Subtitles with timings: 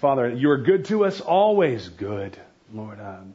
[0.00, 2.34] Father, you are good to us, always good.
[2.72, 3.34] Lord, um,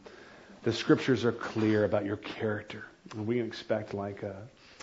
[0.64, 2.84] the scriptures are clear about your character.
[3.12, 4.34] And we expect, like, uh,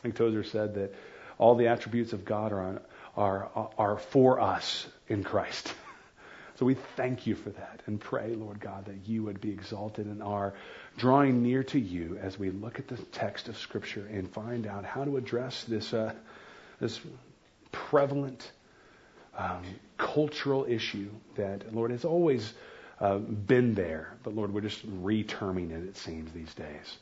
[0.04, 0.94] like Tozer said, that
[1.38, 2.80] all the attributes of God are, on,
[3.16, 5.74] are, are for us in Christ.
[6.56, 10.06] So we thank you for that and pray, Lord God, that you would be exalted
[10.06, 10.54] in our
[10.96, 14.84] drawing near to you as we look at the text of Scripture and find out
[14.84, 16.12] how to address this, uh,
[16.78, 17.00] this
[17.72, 18.52] prevalent
[19.36, 19.62] um,
[19.98, 22.52] cultural issue that, Lord, has always
[23.00, 26.98] uh, been there, but Lord, we're just reterming it, it seems, these days.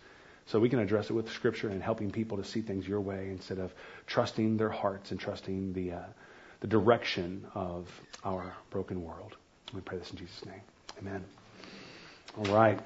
[0.47, 3.29] So we can address it with Scripture and helping people to see things your way
[3.31, 3.73] instead of
[4.07, 6.03] trusting their hearts and trusting the, uh,
[6.61, 7.89] the direction of
[8.25, 9.37] our broken world.
[9.73, 10.61] We pray this in Jesus' name.
[10.99, 11.25] Amen.
[12.37, 12.81] All right.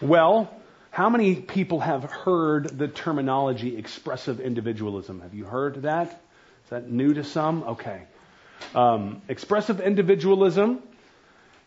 [0.00, 0.54] Well,
[0.90, 5.20] how many people have heard the terminology expressive individualism?
[5.20, 6.08] Have you heard that?
[6.64, 7.62] Is that new to some?
[7.62, 8.02] Okay.
[8.74, 10.82] Um, expressive individualism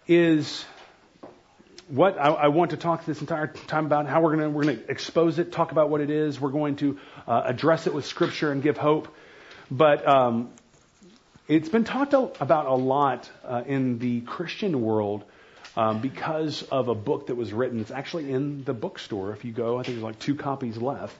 [0.08, 0.66] is
[1.88, 4.06] what I, I, want to talk this entire time about.
[4.08, 6.40] How we're going to we're going to expose it, talk about what it is.
[6.40, 9.08] We're going to uh, address it with Scripture and give hope.
[9.72, 10.52] But um,
[11.48, 15.24] it's been talked about a lot uh, in the Christian world
[15.76, 17.80] um, because of a book that was written.
[17.80, 19.32] It's actually in the bookstore.
[19.34, 21.16] If you go, I think there's like two copies left.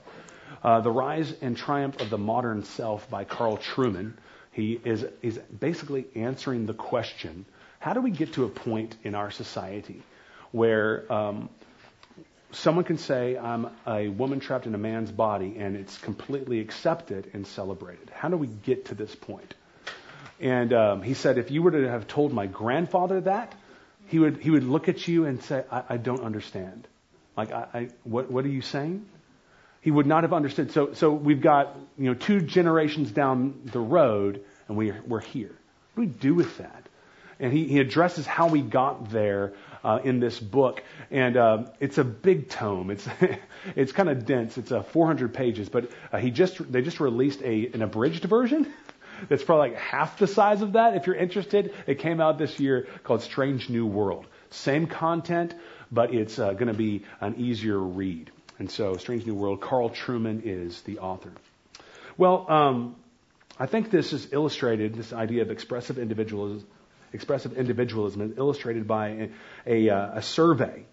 [0.62, 4.12] Uh, the Rise and Triumph of the Modern Self by Carl Trueman.
[4.52, 7.44] He is, is basically answering the question
[7.78, 10.02] how do we get to a point in our society
[10.52, 11.48] where um,
[12.52, 17.30] someone can say, I'm a woman trapped in a man's body, and it's completely accepted
[17.32, 18.10] and celebrated?
[18.10, 19.54] How do we get to this point?
[20.40, 23.54] And um, he said, if you were to have told my grandfather that,
[24.08, 26.86] he would, he would look at you and say, I, I don't understand.
[27.36, 29.06] Like, I, I, what, what are you saying?
[29.80, 30.72] He would not have understood.
[30.72, 35.54] So, so we've got you know two generations down the road, and we, we're here.
[35.94, 36.86] What do we do with that?
[37.38, 41.96] And he, he addresses how we got there uh, in this book, and uh, it's
[41.96, 42.90] a big tome.
[42.90, 43.08] It's
[43.76, 44.58] it's kind of dense.
[44.58, 48.70] It's uh, 400 pages, but uh, he just they just released a an abridged version.
[49.28, 50.96] That's probably like half the size of that.
[50.96, 54.26] If you're interested, it came out this year called Strange New World.
[54.50, 55.54] Same content,
[55.92, 58.30] but it's uh, going to be an easier read.
[58.60, 61.32] And so, Strange New World, Carl Trueman is the author.
[62.18, 62.94] Well, um,
[63.58, 66.66] I think this is illustrated, this idea of expressive individualism,
[67.10, 69.30] expressive individualism is illustrated by a,
[69.88, 70.84] a, uh, a survey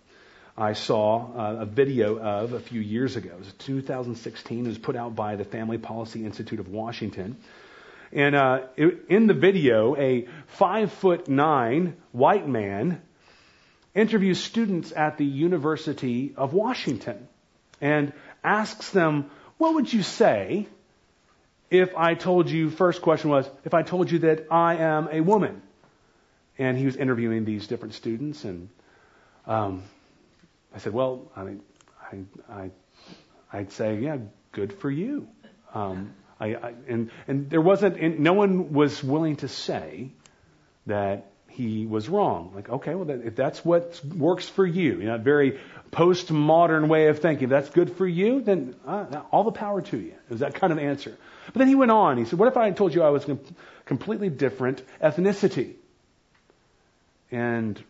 [0.58, 3.32] I saw uh, a video of a few years ago.
[3.34, 4.66] It was 2016.
[4.66, 7.36] It was put out by the Family Policy Institute of Washington.
[8.14, 13.02] And uh, it, in the video, a five foot nine white man
[13.94, 17.28] interviews students at the University of Washington
[17.82, 20.68] and asks them, What would you say
[21.70, 25.22] if I told you, first question was, if I told you that I am a
[25.22, 25.62] woman?
[26.58, 28.70] And he was interviewing these different students, and
[29.46, 29.84] um,
[30.74, 31.62] I said, Well, I mean,
[32.12, 32.72] I, I,
[33.54, 34.18] I'd say, Yeah,
[34.52, 35.28] good for you.
[35.74, 40.10] Um, I, I, and, and there wasn't, and no one was willing to say
[40.86, 42.52] that he was wrong.
[42.54, 45.60] Like, okay, well, if that's what works for you, you know, very
[45.92, 49.98] postmodern way of thinking, if that's good for you, then uh, all the power to
[49.98, 50.12] you.
[50.12, 51.18] It was that kind of answer.
[51.48, 52.18] But then he went on.
[52.18, 53.40] He said, what if I told you I was a
[53.86, 55.74] completely different ethnicity?
[57.32, 57.82] And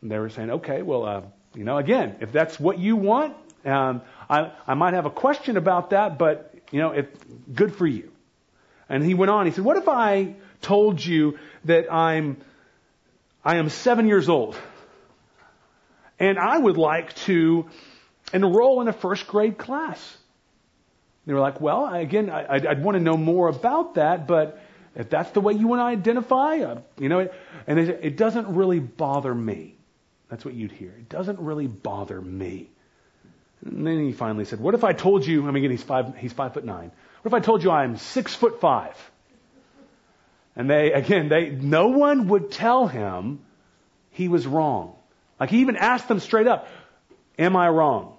[0.00, 1.22] they were saying, okay, well, uh,
[1.56, 3.34] you know, again, if that's what you want,
[3.64, 7.06] um, I, I might have a question about that, but, you know, if,
[7.52, 8.12] good for you.
[8.88, 9.46] And he went on.
[9.46, 12.36] He said, what if I told you that I'm,
[13.44, 14.56] I am seven years old?
[16.18, 17.66] and I would like to
[18.32, 20.16] enroll in a first grade class.
[21.26, 24.60] They were like, well, again, I'd, I'd want to know more about that, but
[24.94, 27.28] if that's the way you want to identify, uh, you know,
[27.66, 29.76] and they said, it doesn't really bother me.
[30.28, 30.90] That's what you'd hear.
[30.90, 32.70] It doesn't really bother me.
[33.64, 36.16] And then he finally said, what if I told you, I mean, again, he's five,
[36.16, 36.92] he's five foot nine.
[37.22, 38.94] What if I told you I'm six foot five?
[40.56, 43.40] And they, again, they, no one would tell him
[44.10, 44.94] he was wrong.
[45.40, 46.68] Like he even asked them straight up,
[47.38, 48.16] am I wrong?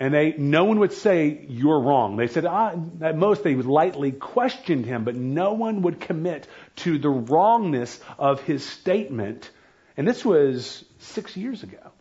[0.00, 2.16] And they, no one would say, you're wrong.
[2.16, 6.46] They said, ah, at most they lightly questioned him, but no one would commit
[6.76, 9.50] to the wrongness of his statement.
[9.96, 11.92] And this was six years ago.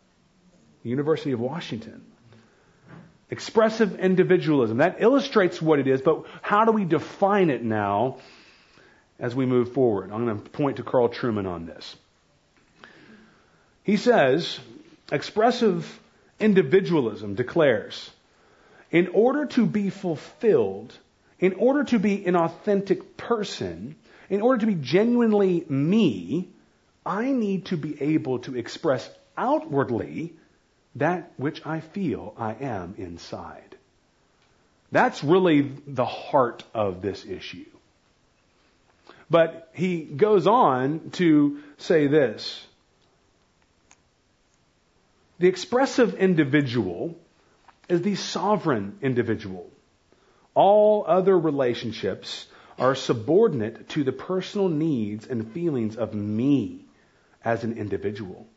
[0.84, 2.06] University of Washington.
[3.30, 4.78] Expressive individualism.
[4.78, 8.20] That illustrates what it is, but how do we define it now
[9.20, 10.12] as we move forward?
[10.12, 11.96] I'm going to point to Carl Trueman on this.
[13.84, 14.60] He says,
[15.12, 16.00] expressive
[16.40, 18.12] individualism declares,
[18.92, 20.94] in order to be fulfilled,
[21.40, 23.96] in order to be an authentic person,
[24.30, 26.50] in order to be genuinely me,
[27.06, 30.34] I need to be able to express outwardly
[30.96, 33.78] that which I feel I am inside.
[34.92, 37.66] That's really the heart of this issue.
[39.30, 42.66] But he goes on to say this.
[45.40, 47.16] The expressive individual
[47.90, 49.70] is the sovereign individual.
[50.54, 52.48] All other relationships
[52.80, 56.86] are subordinate to the personal needs and feelings of me
[57.44, 58.48] as an individual.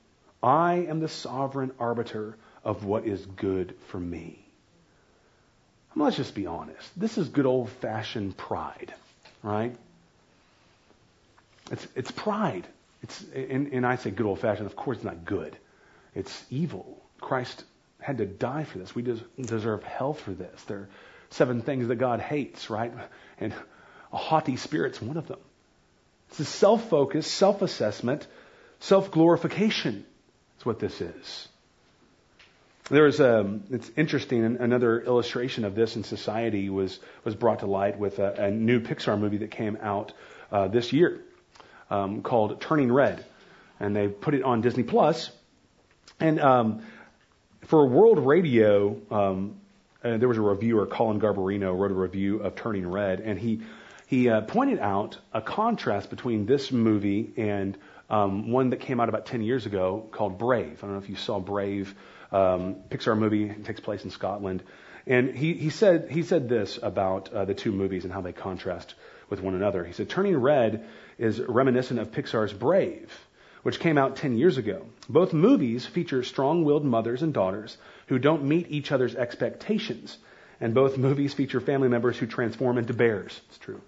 [0.43, 4.47] I am the sovereign arbiter of what is good for me.
[5.97, 6.89] let's just be honest.
[6.99, 8.95] This is good old fashioned pride,
[9.43, 9.77] right?
[11.71, 12.67] It's, it's pride.
[13.03, 15.57] It's, and, and I say good old fashioned, of course it's not good.
[16.15, 17.01] It's evil.
[17.21, 17.65] Christ
[18.01, 18.95] had to die for this.
[18.95, 19.03] We
[19.41, 20.63] deserve hell for this.
[20.65, 20.89] There are
[21.31, 22.93] seven things that God hates, right?
[23.39, 23.55] And
[24.13, 25.39] a haughty spirit's one of them.
[26.31, 28.27] It's a self-focus, self-assessment,
[28.81, 30.05] self-glorification.
[30.55, 31.49] That's what this is.
[32.91, 37.61] There was a, um, it's interesting, another illustration of this in society was, was brought
[37.61, 40.13] to light with a, a new Pixar movie that came out
[40.51, 41.23] uh, this year
[41.91, 43.25] um, called Turning Red.
[43.79, 45.31] And they put it on Disney Plus.
[46.19, 46.83] And um,
[47.63, 49.57] for World Radio, um,
[50.03, 53.61] uh, there was a reviewer, Collin Garbarino, wrote a review of Turning Red, and he
[54.07, 57.79] he uh, pointed out a contrast between this movie and
[58.09, 60.79] um, one that came out about 10 years ago called Brave.
[60.79, 61.95] I don't know if you saw Brave,
[62.33, 63.45] um, Pixar movie.
[63.45, 64.65] It takes place in Scotland.
[65.07, 68.33] And he, he said he said this about uh, the two movies and how they
[68.33, 68.95] contrast
[69.31, 69.85] with one another.
[69.85, 70.87] He said, Turning Red
[71.19, 73.11] is reminiscent of Pixar's Brave,
[73.63, 74.87] which came out 10 years ago.
[75.09, 77.79] Both movies feature strong willed mothers and daughters
[78.09, 80.19] who don't meet each other's expectations.
[80.61, 83.41] And both movies feature family members who transform into bears.
[83.49, 83.81] It's true.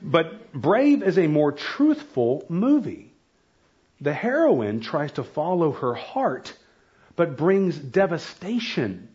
[0.00, 3.12] But Brave is a more truthful movie.
[4.00, 6.52] The heroine tries to follow her heart,
[7.14, 9.08] but brings devastation.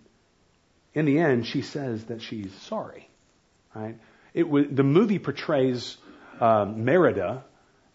[0.93, 3.09] In the end, she says that she's sorry.
[3.75, 3.97] Right?
[4.37, 5.97] It was, the movie portrays
[6.39, 7.43] um, Merida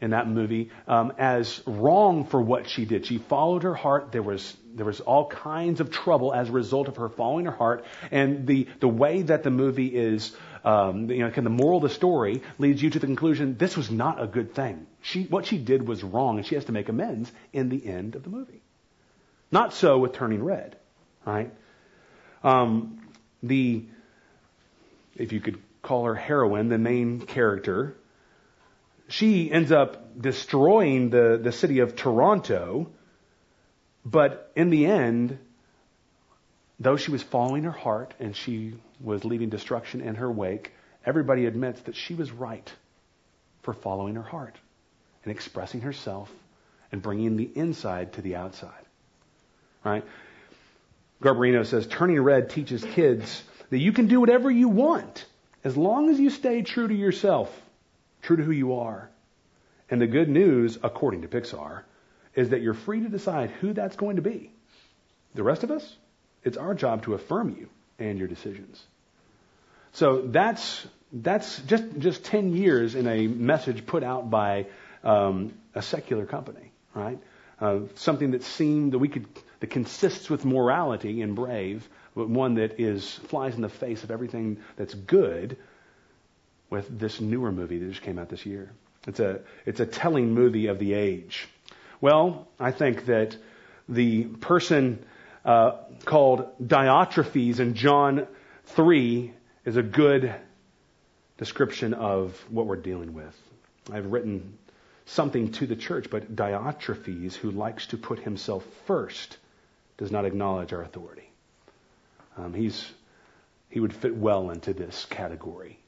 [0.00, 3.06] in that movie um, as wrong for what she did.
[3.06, 4.10] She followed her heart.
[4.10, 7.52] There was there was all kinds of trouble as a result of her following her
[7.52, 7.84] heart.
[8.10, 10.34] And the the way that the movie is,
[10.64, 13.56] um, you know, kind of the moral of the story leads you to the conclusion
[13.56, 14.88] this was not a good thing.
[15.00, 18.16] She what she did was wrong, and she has to make amends in the end
[18.16, 18.62] of the movie.
[19.52, 20.74] Not so with Turning Red,
[21.24, 21.52] right?
[22.42, 23.00] Um,
[23.44, 23.84] the
[25.14, 27.96] if you could call her heroine, the main character,
[29.08, 32.88] she ends up destroying the, the city of Toronto,
[34.04, 35.38] but in the end,
[36.80, 40.72] though she was following her heart and she was leaving destruction in her wake,
[41.04, 42.72] everybody admits that she was right
[43.62, 44.56] for following her heart
[45.24, 46.30] and expressing herself
[46.90, 48.84] and bringing the inside to the outside.
[49.84, 50.04] Right?
[51.22, 55.24] Garbarino says, turning red teaches kids that you can do whatever you want
[55.64, 57.50] as long as you stay true to yourself
[58.22, 59.10] true to who you are.
[59.90, 61.82] And the good news, according to Pixar,
[62.34, 64.50] is that you're free to decide who that's going to be.
[65.34, 65.96] The rest of us,
[66.44, 67.68] it's our job to affirm you
[67.98, 68.82] and your decisions.
[69.92, 74.66] So that's that's just just ten years in a message put out by
[75.04, 77.18] um, a secular company, right?
[77.60, 79.26] Uh, something that seemed that we could
[79.60, 84.58] that consists with morality and brave, one that is flies in the face of everything
[84.76, 85.56] that's good
[86.70, 88.72] with this newer movie that just came out this year.
[89.06, 91.48] It's a, it's a telling movie of the age.
[92.00, 93.36] Well, I think that
[93.88, 95.04] the person
[95.44, 95.72] uh,
[96.04, 98.26] called Diotrephes in John
[98.66, 99.32] 3
[99.64, 100.34] is a good
[101.36, 103.36] description of what we're dealing with.
[103.92, 104.58] I've written
[105.06, 109.36] something to the church, but Diotrephes, who likes to put himself first,
[109.98, 111.31] does not acknowledge our authority.
[112.36, 112.90] Um, he's,
[113.68, 115.78] he would fit well into this category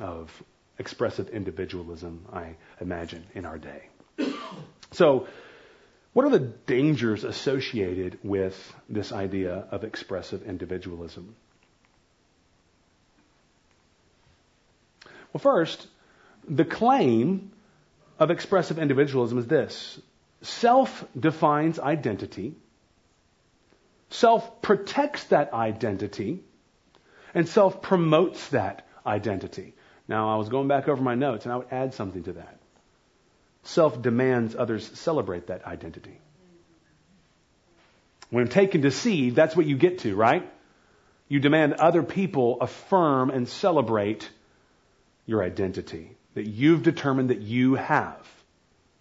[0.00, 0.30] of
[0.78, 3.88] expressive individualism, I imagine, in our day.
[4.92, 5.28] so,
[6.12, 11.34] what are the dangers associated with this idea of expressive individualism?
[15.32, 15.88] Well, first,
[16.48, 17.50] the claim
[18.20, 20.00] of expressive individualism is this
[20.42, 22.54] self defines identity,
[24.10, 26.40] self protects that identity,
[27.34, 29.74] and self promotes that identity.
[30.06, 32.58] Now, I was going back over my notes, and I would add something to that.
[33.62, 36.20] Self demands others celebrate that identity.
[38.30, 40.50] When taken to seed, that's what you get to, right?
[41.28, 44.28] You demand other people affirm and celebrate
[45.26, 48.28] your identity that you've determined that you have.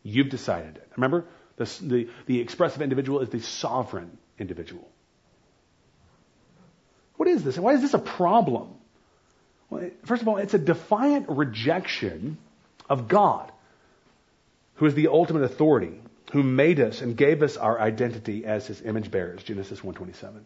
[0.03, 0.87] You've decided it.
[0.95, 1.25] Remember,
[1.57, 4.87] the, the, the expressive individual is the sovereign individual.
[7.17, 7.57] What is this?
[7.57, 8.69] Why is this a problem?
[9.69, 12.37] Well, first of all, it's a defiant rejection
[12.89, 13.51] of God,
[14.75, 16.01] who is the ultimate authority,
[16.31, 20.45] who made us and gave us our identity as his image bearers, Genesis 1:27.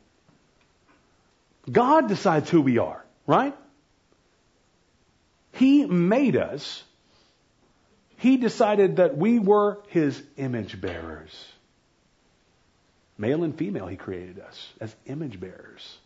[1.72, 3.56] God decides who we are, right?
[5.54, 6.84] He made us.
[8.18, 11.54] He decided that we were his image bearers.
[13.18, 15.98] Male and female, he created us as image bearers.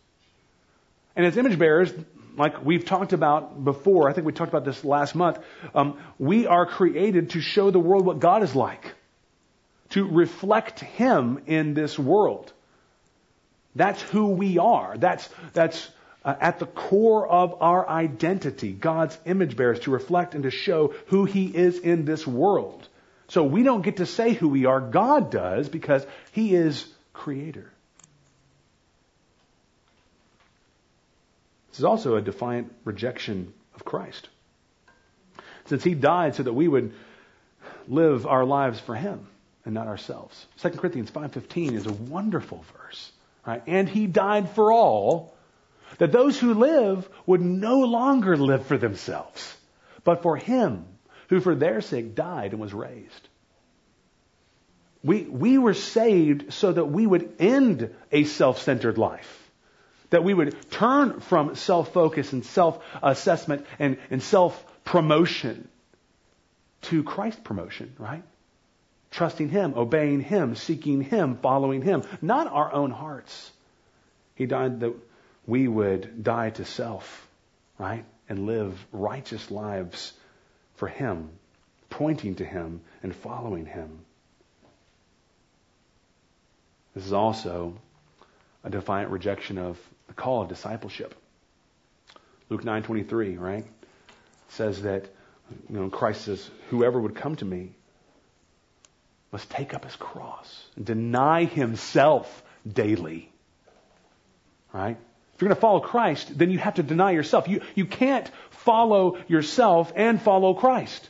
[1.15, 1.93] And as image bearers,
[2.37, 5.39] like we've talked about before, I think we talked about this last month,
[5.75, 8.93] um, we are created to show the world what God is like,
[9.89, 12.53] to reflect Him in this world.
[13.75, 14.97] That's who we are.
[14.97, 15.89] That's, that's
[16.23, 20.93] uh, at the core of our identity, God's image bearers, to reflect and to show
[21.07, 22.87] who He is in this world.
[23.27, 27.71] So we don't get to say who we are, God does, because He is Creator.
[31.71, 34.29] This is also a defiant rejection of Christ.
[35.65, 36.93] Since He died so that we would
[37.87, 39.27] live our lives for Him
[39.65, 40.45] and not ourselves.
[40.61, 43.11] 2 Corinthians 5.15 is a wonderful verse.
[43.45, 43.63] Right?
[43.67, 45.33] And He died for all
[45.97, 49.55] that those who live would no longer live for themselves,
[50.03, 50.85] but for him
[51.29, 53.27] who for their sake died and was raised.
[55.03, 59.40] We, we were saved so that we would end a self-centered life.
[60.11, 65.67] That we would turn from self-focus and self-assessment and, and self-promotion
[66.83, 68.23] to Christ promotion, right?
[69.11, 73.51] Trusting Him, obeying Him, seeking Him, following Him, not our own hearts.
[74.35, 74.93] He died that
[75.45, 77.27] we would die to self,
[77.77, 78.05] right?
[78.29, 80.13] And live righteous lives
[80.75, 81.29] for Him,
[81.89, 83.99] pointing to Him and following Him.
[86.95, 87.77] This is also
[88.63, 89.79] a defiant rejection of
[90.11, 91.15] the call of discipleship.
[92.49, 93.65] Luke 9:23, right?
[94.49, 95.05] Says that
[95.69, 97.71] you know Christ says whoever would come to me
[99.31, 103.31] must take up his cross and deny himself daily.
[104.73, 104.97] Right?
[105.33, 107.47] If you're going to follow Christ, then you have to deny yourself.
[107.47, 111.09] You, you can't follow yourself and follow Christ.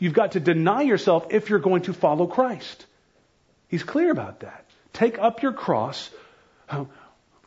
[0.00, 2.84] You've got to deny yourself if you're going to follow Christ.
[3.68, 4.64] He's clear about that.
[4.92, 6.10] Take up your cross.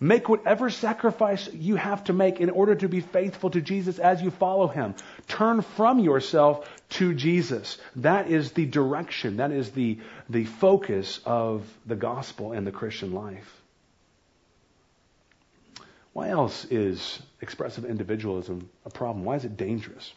[0.03, 4.21] Make whatever sacrifice you have to make in order to be faithful to Jesus as
[4.21, 4.95] you follow him.
[5.29, 7.77] Turn from yourself to Jesus.
[7.95, 13.13] That is the direction, that is the, the focus of the gospel and the Christian
[13.13, 13.61] life.
[16.11, 19.23] Why else is expressive individualism a problem?
[19.23, 20.11] Why is it dangerous?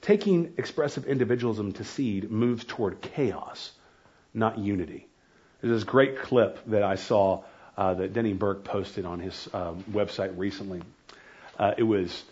[0.00, 3.72] Taking expressive individualism to seed moves toward chaos,
[4.34, 5.06] not unity.
[5.60, 7.44] There's this great clip that I saw
[7.76, 10.82] uh, that Denny Burk posted on his um, website recently.
[11.58, 12.22] Uh, it was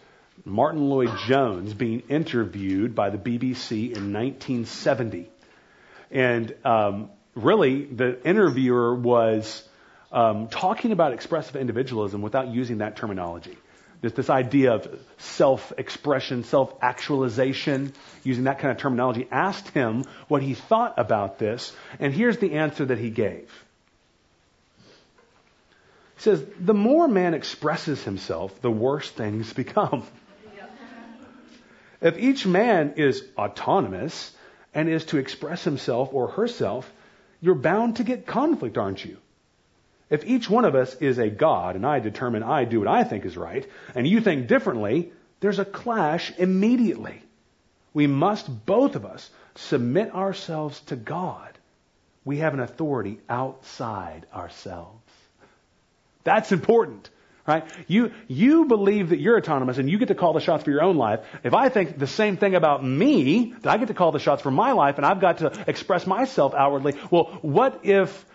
[0.44, 5.30] Martyn Lloyd-Jones being interviewed by the BBC in 1970.
[6.10, 9.66] And um, really, the interviewer was
[10.10, 13.56] um, talking about expressive individualism without using that terminology.
[14.02, 17.92] This, idea of self-expression, self-actualization,
[18.24, 22.54] using that kind of terminology, asked him what he thought about this, and here's the
[22.54, 23.48] answer that he gave.
[26.16, 30.04] He says, the more man expresses himself, the worse things become.
[32.00, 34.34] If each man is autonomous
[34.74, 36.92] and is to express himself or herself,
[37.40, 39.18] you're bound to get conflict, aren't you?
[40.12, 43.02] If each one of us is a God and I determine I do what I
[43.02, 47.22] think is right and you think differently, there's a clash immediately.
[47.94, 51.48] We must, both of us, submit ourselves to God.
[52.26, 55.00] We have an authority outside ourselves.
[56.24, 57.08] That's important.
[57.46, 57.64] Right?
[57.88, 60.82] You, you believe that you're autonomous and you get to call the shots for your
[60.82, 61.20] own life.
[61.42, 64.42] If I think the same thing about me, that I get to call the shots
[64.42, 68.26] for my life and I've got to express myself outwardly, well, what if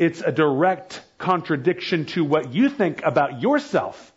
[0.00, 4.12] it's a direct contradiction to what you think about yourself?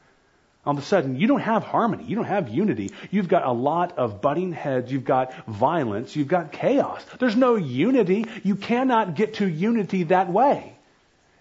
[0.66, 2.06] All of a sudden, you don't have harmony.
[2.06, 2.92] You don't have unity.
[3.12, 4.90] You've got a lot of butting heads.
[4.90, 6.16] You've got violence.
[6.16, 7.06] You've got chaos.
[7.20, 8.26] There's no unity.
[8.44, 10.74] You cannot get to unity that way.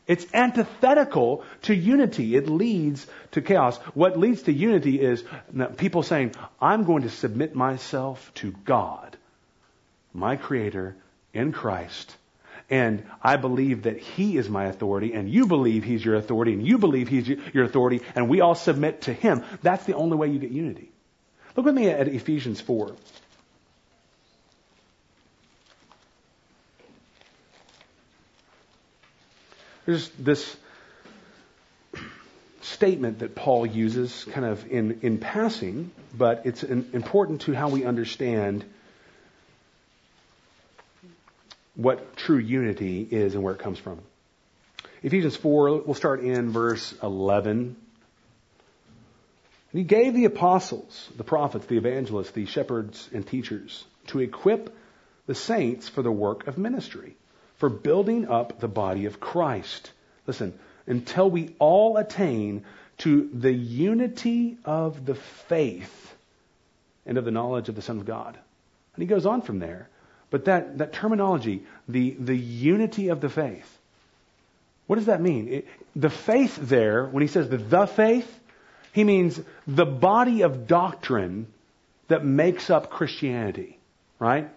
[0.09, 2.35] It's antithetical to unity.
[2.35, 3.77] It leads to chaos.
[3.95, 5.23] What leads to unity is
[5.77, 9.17] people saying, I'm going to submit myself to God,
[10.13, 10.97] my Creator,
[11.33, 12.17] in Christ.
[12.73, 16.67] And I believe that He is my authority, and you believe He's your authority, and
[16.67, 19.45] you believe He's your authority, and we all submit to Him.
[19.61, 20.91] That's the only way you get unity.
[21.55, 22.97] Look with me at Ephesians 4.
[29.85, 30.57] There's this
[32.63, 37.69] statement that Paul uses kind of in, in passing, but it's in, important to how
[37.69, 38.65] we understand
[41.75, 44.01] what true unity is and where it comes from.
[45.03, 47.77] Ephesians 4, we'll start in verse 11.
[49.73, 54.77] And he gave the apostles, the prophets, the evangelists, the shepherds, and teachers to equip
[55.27, 57.17] the saints for the work of ministry,
[57.57, 59.91] for building up the body of Christ.
[60.27, 62.65] Listen, until we all attain
[62.99, 66.15] to the unity of the faith
[67.07, 68.39] and of the knowledge of the Son of God.
[68.95, 69.89] And he goes on from there.
[70.33, 73.79] But that, that terminology, the, the unity of the faith,
[74.87, 75.49] what does that mean?
[75.49, 78.41] It, the faith there, when he says the, the faith,
[78.93, 81.49] he means the body of doctrine
[82.09, 83.79] that makes up Christianity,
[84.19, 84.51] right?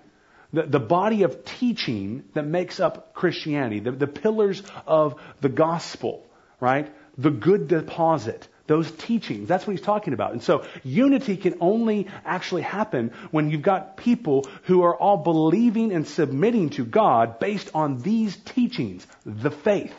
[0.54, 6.26] The, the body of teaching that makes up Christianity, the, the pillars of the gospel,
[6.62, 6.90] right?
[7.18, 9.48] The good deposit, those teachings.
[9.48, 10.32] That's what he's talking about.
[10.32, 15.92] And so unity can only actually happen when you've got people who are all believing
[15.92, 19.94] and submitting to God based on these teachings, the faith.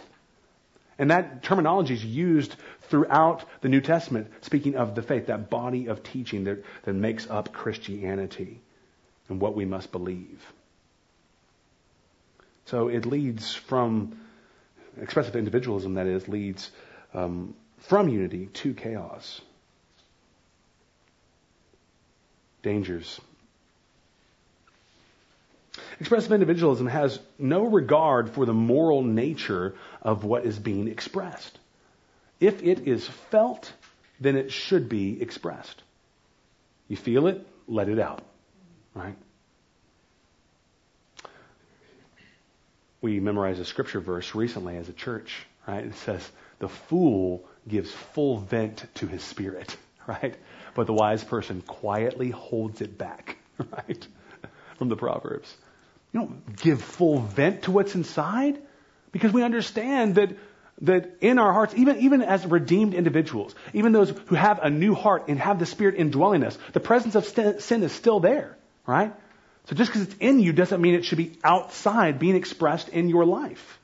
[0.99, 2.56] And that terminology is used
[2.88, 7.28] throughout the New Testament, speaking of the faith, that body of teaching that, that makes
[7.28, 8.61] up Christianity
[9.28, 10.40] and what we must believe.
[12.64, 14.18] So it leads from
[15.00, 16.70] expressive individualism, that is, leads
[17.14, 17.54] um,
[17.88, 19.40] from unity to chaos.
[22.62, 23.21] Dangers.
[26.00, 31.59] Expressive individualism has no regard for the moral nature of what is being expressed.
[32.40, 33.73] If it is felt,
[34.21, 35.83] then it should be expressed.
[36.88, 38.23] You feel it, let it out.
[38.95, 39.16] Right?
[43.00, 45.85] We memorized a scripture verse recently as a church, right?
[45.85, 49.76] It says, the fool gives full vent to his spirit,
[50.07, 50.37] right?
[50.74, 54.07] But the wise person quietly holds it back, right?
[54.79, 55.55] From the Proverbs.
[56.12, 58.61] You don't give full vent to what's inside
[59.12, 60.37] because we understand that
[60.83, 64.94] that in our hearts, even, even as redeemed individuals, even those who have a new
[64.94, 69.14] heart and have the Spirit indwelling us, the presence of sin is still there, right?
[69.66, 73.09] So just because it's in you doesn't mean it should be outside being expressed in
[73.09, 73.81] your life.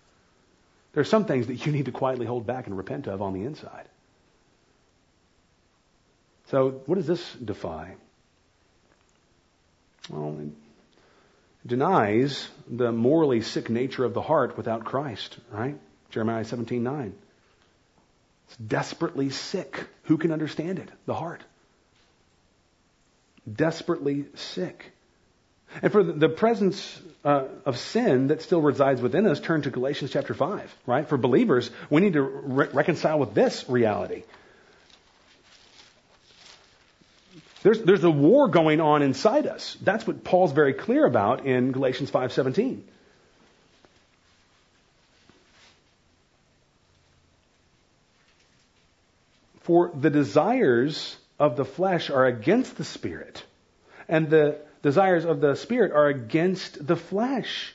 [0.93, 3.33] There are some things that you need to quietly hold back and repent of on
[3.33, 3.87] the inside.
[6.47, 7.95] So, what does this defy?
[10.11, 10.51] Well, it
[11.67, 15.79] denies the morally sick nature of the heart without Christ, right?
[16.11, 17.15] Jeremiah 17 9.
[18.49, 19.87] It's desperately sick.
[20.05, 20.91] Who can understand it?
[21.07, 21.43] The heart.
[23.51, 24.93] Desperately sick.
[25.81, 30.11] And for the presence uh, of sin that still resides within us, turn to Galatians
[30.11, 31.09] chapter 5, right?
[31.09, 34.25] For believers, we need to re- reconcile with this reality.
[37.63, 39.77] There's, there's a war going on inside us.
[39.81, 42.83] That's what Paul's very clear about in Galatians 5:17.
[49.61, 53.45] For the desires of the flesh are against the spirit,
[54.09, 57.75] and the desires of the Spirit are against the flesh.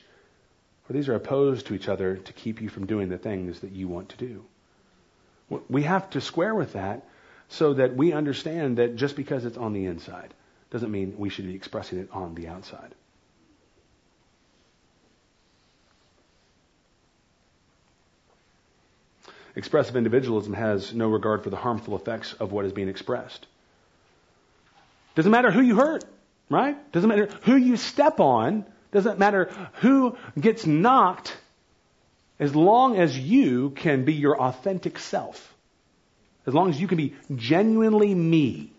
[0.86, 3.72] For these are opposed to each other to keep you from doing the things that
[3.72, 4.44] you want to do.
[5.68, 7.04] We have to square with that
[7.48, 10.34] so that we understand that just because it's on the inside
[10.70, 12.94] doesn't mean we should be expressing it on the outside.
[19.56, 23.46] Expressive individualism has no regard for the harmful effects of what is being expressed.
[25.16, 26.04] Doesn't matter who you hurt.
[26.50, 26.92] Right?
[26.92, 31.36] Doesn't matter who you step on, doesn't matter who gets knocked,
[32.40, 35.54] as long as you can be your authentic self.
[36.46, 38.72] As long as you can be genuinely me,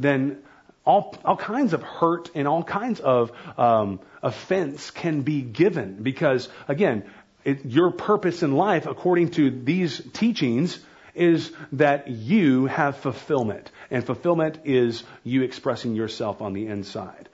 [0.00, 0.38] then
[0.84, 6.02] all, all kinds of hurt and all kinds of um, offense can be given.
[6.02, 7.04] Because, again,
[7.44, 10.78] it, your purpose in life, according to these teachings,
[11.14, 13.70] is that you have fulfillment.
[13.90, 17.28] And fulfillment is you expressing yourself on the inside,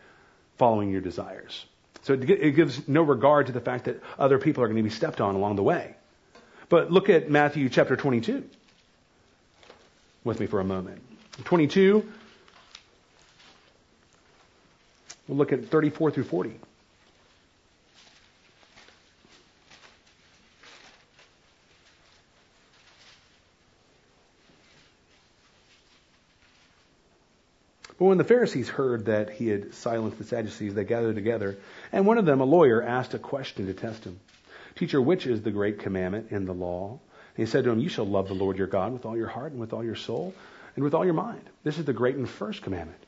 [0.58, 1.64] following your desires.
[2.02, 4.90] So it gives no regard to the fact that other people are going to be
[4.90, 5.94] stepped on along the way.
[6.68, 8.44] But look at Matthew chapter 22
[10.22, 11.02] with me for a moment.
[11.44, 12.06] 22,
[15.28, 16.54] we'll look at 34 through 40.
[28.04, 31.56] But when the Pharisees heard that he had silenced the Sadducees, they gathered together,
[31.90, 34.20] and one of them, a lawyer, asked a question to test him.
[34.74, 37.00] Teacher, which is the great commandment in the law?
[37.34, 39.28] And he said to him, You shall love the Lord your God with all your
[39.28, 40.34] heart and with all your soul
[40.76, 41.48] and with all your mind.
[41.62, 43.02] This is the great and first commandment.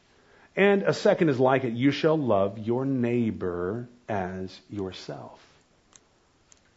[0.56, 5.46] And a second is like it you shall love your neighbor as yourself.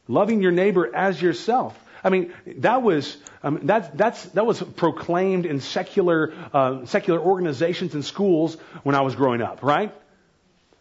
[0.09, 1.79] Loving your neighbor as yourself.
[2.03, 7.93] I mean, that was um, that that's that was proclaimed in secular uh, secular organizations
[7.93, 9.93] and schools when I was growing up, right?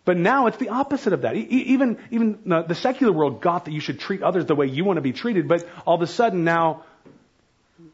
[0.05, 1.37] But now it's the opposite of that.
[1.37, 4.97] Even even the secular world got that you should treat others the way you want
[4.97, 6.85] to be treated, but all of a sudden now,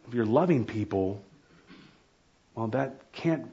[0.06, 1.20] if you're loving people,
[2.54, 3.50] well, that can't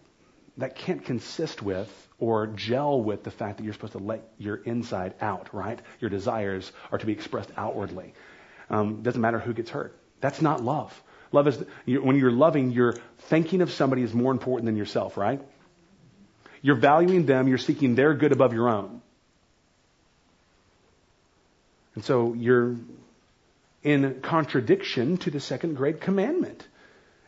[0.57, 4.57] that can't consist with or gel with the fact that you're supposed to let your
[4.57, 5.79] inside out, right?
[5.99, 8.13] Your desires are to be expressed outwardly.
[8.71, 9.95] Um, doesn't matter who gets hurt.
[10.21, 11.03] That's not love.
[11.31, 15.41] Love is when you're loving, you're thinking of somebody as more important than yourself, right?
[16.61, 17.47] You're valuing them.
[17.47, 19.01] You're seeking their good above your own.
[21.95, 22.77] And so you're
[23.83, 26.65] in contradiction to the second great commandment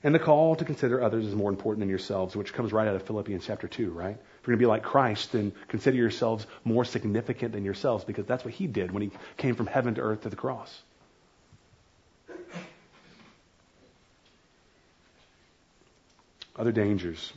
[0.04, 2.96] and the call to consider others as more important than yourselves, which comes right out
[2.96, 4.16] of Philippians chapter 2, right?
[4.16, 8.26] If you're going to be like Christ, then consider yourselves more significant than yourselves because
[8.26, 10.82] that's what he did when he came from heaven to earth to the cross.
[16.56, 17.34] Other dangers.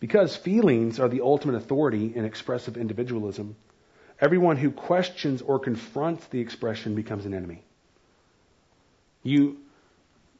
[0.00, 3.56] Because feelings are the ultimate authority in expressive individualism,
[4.20, 7.62] everyone who questions or confronts the expression becomes an enemy.
[9.22, 9.56] You,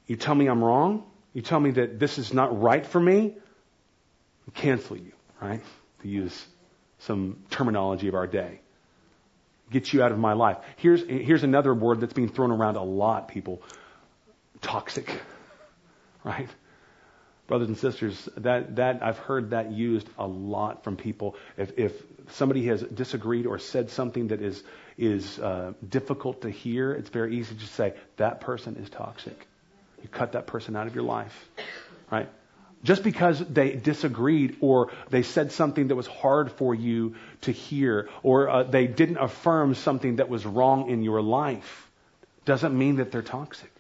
[0.06, 3.34] you tell me I'm wrong, you tell me that this is not right for me,
[4.46, 5.62] I cancel you, right?
[6.02, 6.44] To use
[7.06, 8.60] some terminology of our day
[9.70, 10.58] get you out of my life.
[10.76, 13.62] Here's, here's another word that's being thrown around a lot, people.
[14.60, 15.20] Toxic.
[16.26, 16.48] Right?
[17.48, 21.36] Brothers and sisters, that, that I've heard that used a lot from people.
[21.58, 21.92] If, if
[22.30, 24.62] somebody has disagreed or said something that is,
[24.96, 29.46] is uh, difficult to hear, it's very easy to say, that person is toxic.
[30.02, 31.50] You cut that person out of your life.
[32.10, 32.30] Right?
[32.85, 38.11] Just because they disagreed or they said something that was hard for you to hear
[38.23, 41.90] or uh, they didn't affirm something that was wrong in your life
[42.44, 43.73] doesn't mean that they're toxic,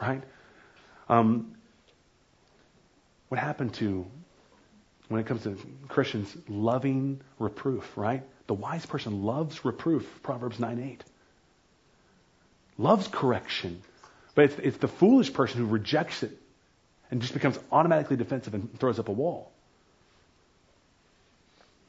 [0.00, 0.22] right?
[1.10, 1.54] Um,
[3.28, 4.06] what happened to,
[5.08, 8.22] when it comes to Christians, loving reproof, right?
[8.46, 11.04] The wise person loves reproof, Proverbs 9 8.
[12.78, 13.82] Loves correction.
[14.34, 16.40] But it's, it's the foolish person who rejects it
[17.10, 19.50] and just becomes automatically defensive and throws up a wall.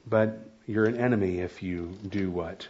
[0.06, 2.68] But you're an enemy if you do what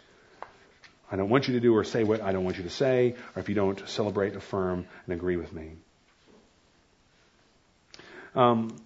[1.10, 3.14] I don't want you to do or say what I don't want you to say,
[3.34, 5.72] or if you don't celebrate, affirm, and agree with me.
[8.34, 8.76] Um,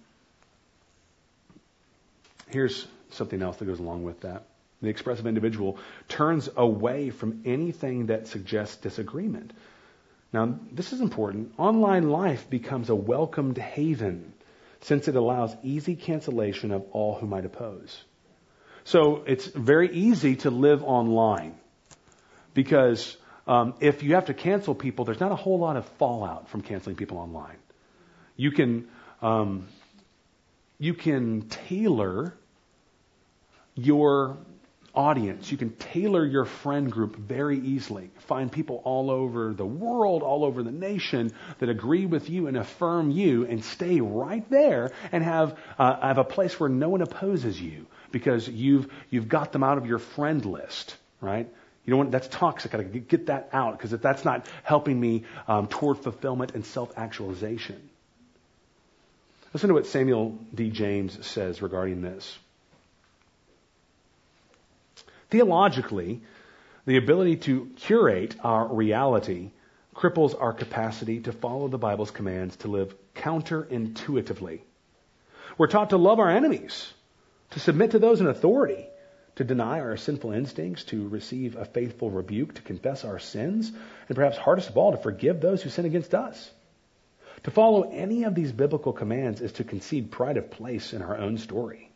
[2.49, 4.45] here's something else that goes along with that.
[4.81, 9.51] The expressive individual turns away from anything that suggests disagreement.
[10.33, 11.53] Now, this is important.
[11.57, 14.33] Online life becomes a welcomed haven
[14.81, 18.03] since it allows easy cancellation of all who might oppose.
[18.83, 21.55] So it's very easy to live online
[22.53, 23.15] because
[23.47, 26.61] um, if you have to cancel people, there's not a whole lot of fallout from
[26.61, 27.57] canceling people online.
[28.35, 28.87] You can
[29.21, 29.67] um,
[30.79, 32.33] you can tailor
[33.75, 34.37] your
[34.95, 35.51] audience.
[35.51, 38.11] You can tailor your friend group very easily.
[38.27, 42.57] Find people all over the world, all over the nation that agree with you and
[42.57, 47.01] affirm you and stay right there and have, uh, have a place where no one
[47.01, 51.49] opposes you because you've, you've got them out of your friend list, right?
[51.85, 52.11] You know what?
[52.11, 52.73] That's toxic.
[52.73, 56.65] I gotta get that out because if that's not helping me um, toward fulfillment and
[56.65, 57.89] self-actualization.
[59.53, 60.69] Listen to what Samuel D.
[60.69, 62.37] James says regarding this.
[65.33, 66.21] Theologically,
[66.85, 69.49] the ability to curate our reality
[69.95, 74.59] cripples our capacity to follow the Bible's commands to live counterintuitively.
[75.57, 76.93] We're taught to love our enemies,
[77.49, 78.85] to submit to those in authority,
[79.37, 83.71] to deny our sinful instincts, to receive a faithful rebuke, to confess our sins,
[84.09, 86.51] and perhaps hardest of all, to forgive those who sin against us.
[87.45, 91.17] To follow any of these biblical commands is to concede pride of place in our
[91.17, 91.89] own story.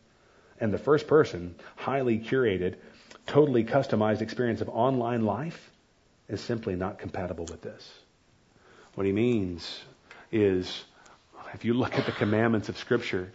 [0.58, 2.74] And the first person, highly curated,
[3.28, 5.70] totally customized experience of online life
[6.28, 7.88] is simply not compatible with this.
[8.94, 9.80] What he means
[10.32, 10.84] is,
[11.54, 13.30] if you look at the commandments of Scripture,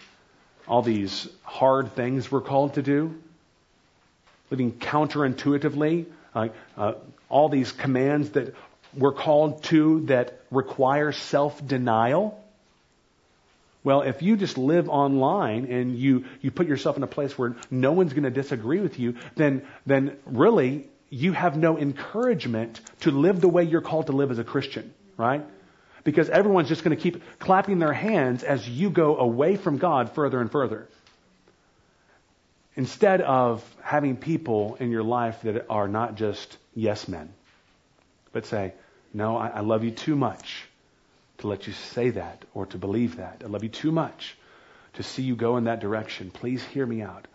[0.67, 3.15] all these hard things we're called to do,
[4.49, 6.93] living counterintuitively, uh, uh,
[7.29, 8.53] all these commands that
[8.95, 12.42] we're called to that require self-denial.
[13.83, 17.55] Well, if you just live online and you, you put yourself in a place where
[17.69, 23.11] no one's going to disagree with you, then, then really you have no encouragement to
[23.11, 25.45] live the way you're called to live as a Christian, right?
[26.05, 30.13] Because everyone's just going to keep clapping their hands as you go away from God
[30.13, 30.87] further and further.
[32.75, 37.33] Instead of having people in your life that are not just yes men,
[38.31, 38.73] but say,
[39.13, 40.67] no, I, I love you too much
[41.39, 43.41] to let you say that or to believe that.
[43.43, 44.37] I love you too much
[44.93, 46.31] to see you go in that direction.
[46.31, 47.27] Please hear me out.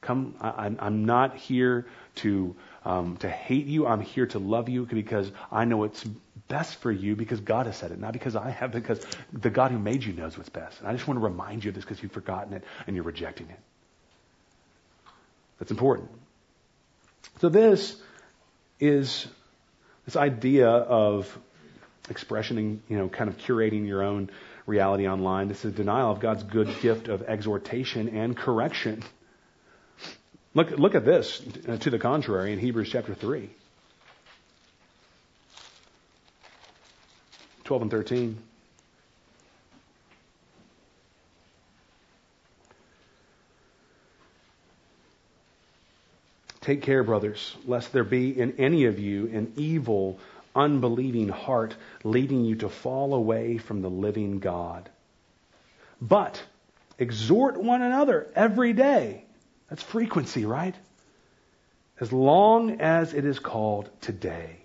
[0.00, 3.86] Come, I, I'm not here to um, to hate you.
[3.86, 6.04] I'm here to love you because I know it's
[6.46, 9.72] best for you because God has said it, not because I have, because the God
[9.72, 10.78] who made you knows what's best.
[10.78, 13.04] And I just want to remind you of this because you've forgotten it and you're
[13.04, 13.58] rejecting it.
[15.58, 16.10] That's important.
[17.40, 18.00] So this
[18.80, 19.26] is
[20.06, 21.38] this idea of
[22.10, 24.30] expression and, you know, kind of curating your own
[24.66, 25.48] reality online.
[25.48, 29.02] This is denial of God's good gift of exhortation and correction.
[30.54, 33.50] Look, look at this uh, to the contrary in Hebrews chapter 3.
[37.64, 38.38] 12 and 13.
[46.62, 50.18] Take care, brothers, lest there be in any of you an evil,
[50.58, 54.90] unbelieving heart leading you to fall away from the living God.
[56.00, 56.42] But
[56.98, 59.24] exhort one another every day.
[59.70, 60.74] That's frequency, right?
[62.00, 64.58] As long as it is called today,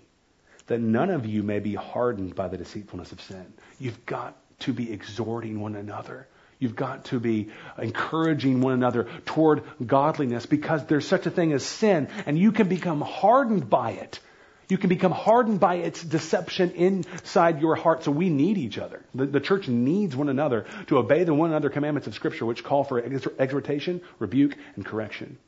[0.66, 3.52] that none of you may be hardened by the deceitfulness of sin.
[3.78, 6.26] You've got to be exhorting one another.
[6.58, 11.64] You've got to be encouraging one another toward godliness because there's such a thing as
[11.64, 14.20] sin and you can become hardened by it.
[14.68, 18.04] You can become hardened by its deception inside your heart.
[18.04, 19.02] So we need each other.
[19.14, 22.64] The, the, church needs one another to obey the one another commandments of Scripture, which
[22.64, 25.38] call for exhortation, rebuke, and correction.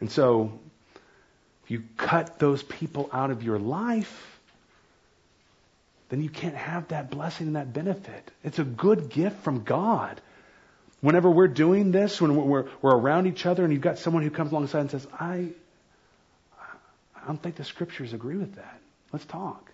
[0.00, 0.52] And so,
[1.64, 4.40] if you cut those people out of your life,
[6.08, 8.30] then you can't have that blessing and that benefit.
[8.44, 10.20] It's a good gift from God.
[11.00, 14.30] Whenever we're doing this, when we're, we're around each other and you've got someone who
[14.30, 15.48] comes alongside and says, I,
[17.26, 18.78] I don't think the scriptures agree with that.
[19.12, 19.72] Let's talk.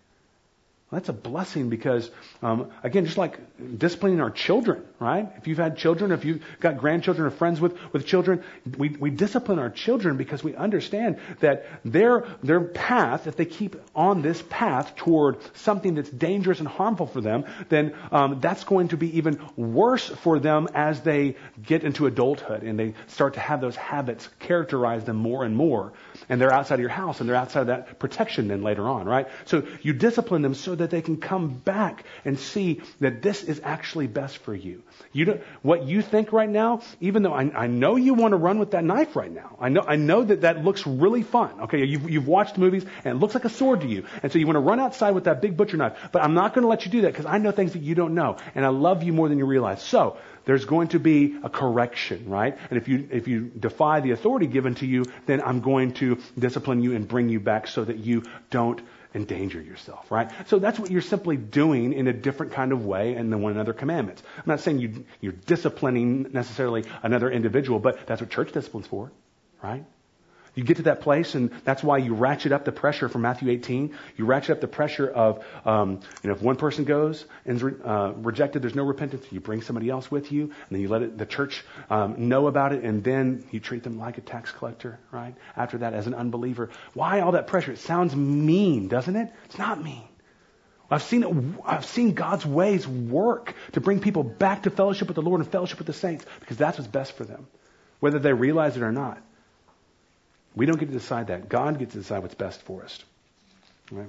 [0.91, 2.11] That's a blessing because,
[2.43, 3.39] um, again, just like
[3.79, 5.27] disciplining our children, right?
[5.39, 8.45] If you've had children, if you've got grandchildren or friends with, with children,
[8.77, 13.77] we, we discipline our children because we understand that their, their path, if they keep
[13.95, 18.89] on this path toward something that's dangerous and harmful for them, then um, that's going
[18.89, 23.41] to be even worse for them as they get into adulthood and they start to
[23.41, 25.95] have those habits characterize them more and more.
[26.29, 29.07] And they're outside of your house and they're outside of that protection then later on,
[29.07, 29.29] right?
[29.45, 33.61] So you discipline them so that they can come back and see that this is
[33.65, 34.83] actually best for you.
[35.13, 38.37] You don't, what you think right now, even though I, I know you want to
[38.37, 39.57] run with that knife right now.
[39.61, 41.63] I know, I know that that looks really fun.
[41.63, 44.05] Okay, you've, you've watched movies and it looks like a sword to you.
[44.23, 45.97] And so you want to run outside with that big butcher knife.
[46.13, 47.95] But I'm not going to let you do that because I know things that you
[47.95, 48.37] don't know.
[48.55, 49.83] And I love you more than you realize.
[49.83, 52.59] So, there's going to be a correction, right?
[52.71, 56.19] And if you, if you defy the authority given to you, then I'm going to
[56.39, 58.81] discipline you and bring you back so that you don't
[59.15, 60.31] endanger yourself, right?
[60.49, 63.53] So that's what you're simply doing in a different kind of way in the one
[63.53, 64.23] another commandments.
[64.37, 69.13] I'm not saying you, you're disciplining necessarily another individual, but that's what church discipline's for,
[69.63, 69.85] right?
[70.55, 73.51] You get to that place, and that's why you ratchet up the pressure from Matthew
[73.51, 73.97] 18.
[74.17, 77.63] You ratchet up the pressure of, um, you know, if one person goes and is
[77.63, 79.25] re- uh, rejected, there's no repentance.
[79.31, 82.49] You bring somebody else with you, and then you let it, the church um, know
[82.49, 85.35] about it, and then you treat them like a tax collector, right?
[85.57, 86.69] After that, as an unbeliever.
[86.93, 87.73] Why all that pressure?
[87.73, 89.33] It sounds mean, doesn't it?
[89.47, 90.05] It's not mean.
[90.91, 91.35] I've seen it,
[91.65, 95.51] I've seen God's ways work to bring people back to fellowship with the Lord and
[95.51, 97.47] fellowship with the saints because that's what's best for them,
[98.01, 99.23] whether they realize it or not.
[100.55, 101.49] We don't get to decide that.
[101.49, 103.03] God gets to decide what's best for us.
[103.91, 104.09] Right?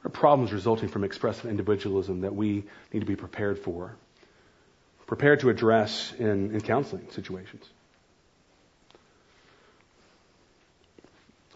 [0.00, 3.96] What are problems resulting from expressive individualism that we need to be prepared for?
[5.06, 7.64] Prepared to address in, in counseling situations.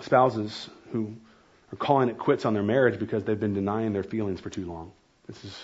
[0.00, 1.14] Spouses who
[1.72, 4.66] are calling it quits on their marriage because they've been denying their feelings for too
[4.66, 4.90] long.
[5.26, 5.56] This is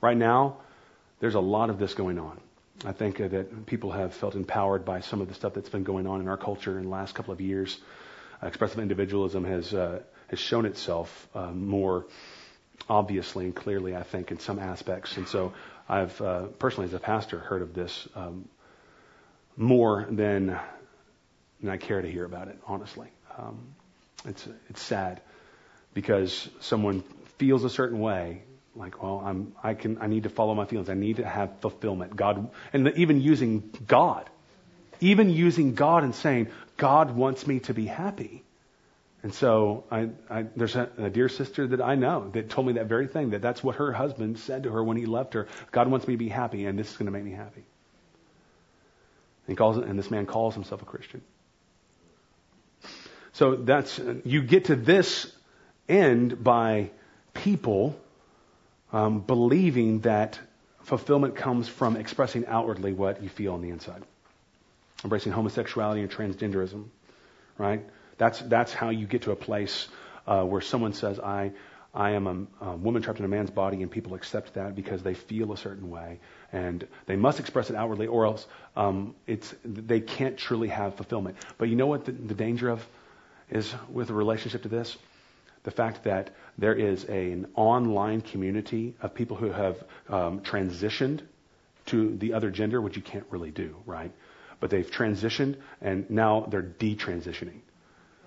[0.00, 0.58] Right now,
[1.20, 2.40] there's a lot of this going on.
[2.84, 6.06] I think that people have felt empowered by some of the stuff that's been going
[6.06, 7.78] on in our culture in the last couple of years.
[8.40, 12.06] Uh, expressive individualism has uh, has shown itself uh, more
[12.88, 15.16] obviously and clearly, I think, in some aspects.
[15.16, 15.52] And so,
[15.88, 18.48] I've uh, personally, as a pastor, heard of this um,
[19.56, 20.58] more than,
[21.60, 23.08] than I care to hear about it, honestly.
[23.36, 23.74] Um,
[24.24, 25.20] it's, it's sad
[25.94, 27.02] because someone
[27.38, 28.42] feels a certain way,
[28.78, 30.88] like, well, I'm, I can, I need to follow my feelings.
[30.88, 32.14] I need to have fulfillment.
[32.16, 34.28] God, and even using God,
[35.00, 38.44] even using God and saying, God wants me to be happy.
[39.22, 42.74] And so I, I, there's a, a, dear sister that I know that told me
[42.74, 45.48] that very thing, that that's what her husband said to her when he left her.
[45.72, 47.64] God wants me to be happy, and this is going to make me happy.
[49.48, 51.22] And, calls, and this man calls himself a Christian.
[53.32, 55.32] So that's, you get to this
[55.88, 56.90] end by
[57.34, 57.98] people
[58.92, 60.38] um, believing that
[60.82, 64.02] fulfillment comes from expressing outwardly what you feel on the inside.
[65.04, 66.86] Embracing homosexuality and transgenderism,
[67.56, 67.84] right?
[68.16, 69.88] That's, that's how you get to a place
[70.26, 71.52] uh, where someone says, I,
[71.94, 75.02] I am a, a, woman trapped in a man's body, and people accept that because
[75.02, 76.20] they feel a certain way,
[76.52, 78.46] and they must express it outwardly, or else
[78.76, 81.36] um, it's they can't truly have fulfillment.
[81.56, 82.86] But you know what the, the danger of
[83.50, 84.96] is with a relationship to this?
[85.64, 91.20] The fact that there is a, an online community of people who have um, transitioned
[91.86, 94.12] to the other gender, which you can't really do, right?
[94.60, 97.60] But they've transitioned, and now they're detransitioning.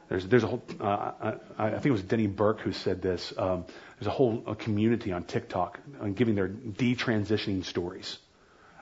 [0.10, 1.12] There's, there's a whole, uh,
[1.58, 3.34] I, I, think it was Denny Burk who said this.
[3.38, 3.65] Um,
[3.98, 8.17] there's a whole a community on TikTok on giving their detransitioning stories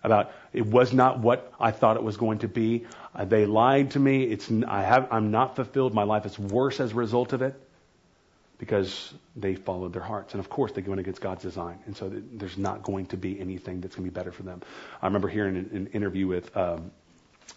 [0.03, 2.85] about it was not what I thought it was going to be.
[3.13, 4.23] Uh, they lied to me.
[4.23, 5.93] It's, I have, I'm not fulfilled.
[5.93, 7.61] My life is worse as a result of it
[8.59, 10.33] because they followed their hearts.
[10.33, 11.79] And of course, they went against God's design.
[11.87, 14.61] And so there's not going to be anything that's going to be better for them.
[15.01, 16.91] I remember hearing an, an interview with um,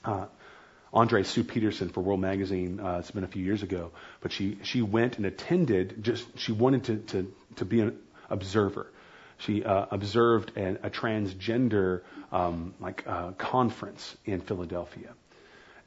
[0.04, 0.26] uh,
[0.94, 2.78] Andrée Seu Peterson for World Magazine.
[2.78, 6.04] Uh, it's been a few years ago, but she she went and attended.
[6.04, 7.98] Just she wanted to to to be an
[8.30, 8.86] observer.
[9.38, 15.14] She uh, observed an, a transgender um, like uh, conference in Philadelphia,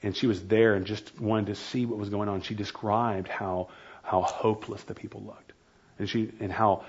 [0.04, 2.42] and she was there and just wanted to see what was going on.
[2.42, 3.70] She described how
[4.06, 5.52] how hopeless the people looked,
[6.00, 6.86] and she and how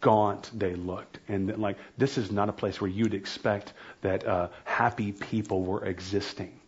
[0.00, 4.48] gaunt they looked, and like this is not a place where you'd expect that uh,
[4.64, 6.58] happy people were existing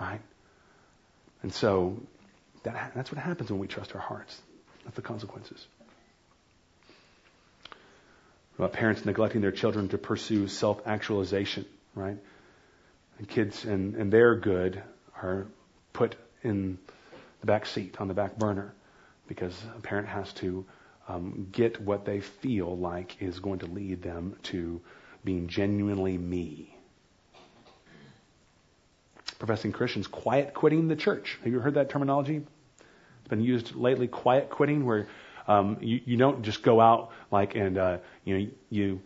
[0.00, 0.20] Right?
[1.42, 2.00] And so
[2.64, 4.40] that, that's what happens when we trust our hearts.
[4.84, 5.66] That's the consequences.
[8.58, 12.16] About parents neglecting their children to pursue self actualization, right?
[13.18, 14.82] And kids and, and their good
[15.22, 15.46] are
[15.92, 16.78] put in
[17.40, 18.72] the back seat, on the back burner,
[19.26, 20.64] because a parent has to
[21.08, 24.80] um, get what they feel like is going to lead them to
[25.24, 26.76] being genuinely me
[29.38, 31.38] professing Christians quiet quitting the church.
[31.42, 32.36] Have you heard that terminology?
[32.36, 35.08] It's been used lately, quiet quitting, where
[35.48, 39.00] um, you, you don't just go out like and uh, you know you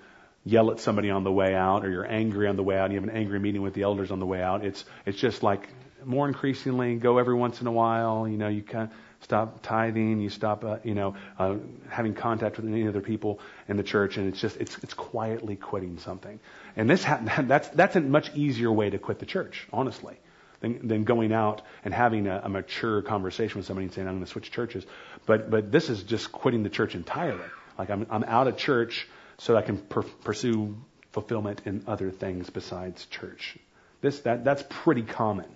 [0.44, 2.84] yell at somebody on the way out, or you're angry on the way out.
[2.86, 4.64] And you have an angry meeting with the elders on the way out.
[4.64, 5.68] It's it's just like
[6.04, 8.28] more increasingly go every once in a while.
[8.28, 11.56] You know, you kind of stop tithing, you stop, uh, you know, uh,
[11.88, 15.56] having contact with any other people in the church, and it's just it's it's quietly
[15.56, 16.40] quitting something.
[16.76, 20.16] And this ha- that's that's a much easier way to quit the church, honestly,
[20.60, 24.14] than than going out and having a, a mature conversation with somebody and saying I'm
[24.14, 24.84] going to switch churches.
[25.26, 27.46] But but this is just quitting the church entirely.
[27.78, 29.06] Like I'm I'm out of church
[29.38, 30.76] so I can per- pursue
[31.12, 33.56] fulfillment in other things besides church.
[34.00, 35.46] This that that's pretty common.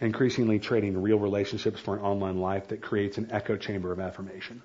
[0.00, 4.62] Increasingly trading real relationships for an online life that creates an echo chamber of affirmation.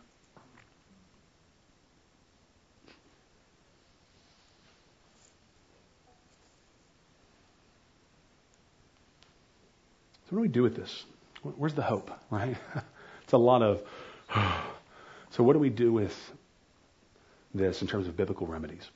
[10.29, 11.03] So what do we do with this?
[11.43, 12.57] Where's the hope, right?
[13.23, 13.83] it's a lot of.
[15.29, 16.31] so what do we do with
[17.53, 18.89] this in terms of biblical remedies?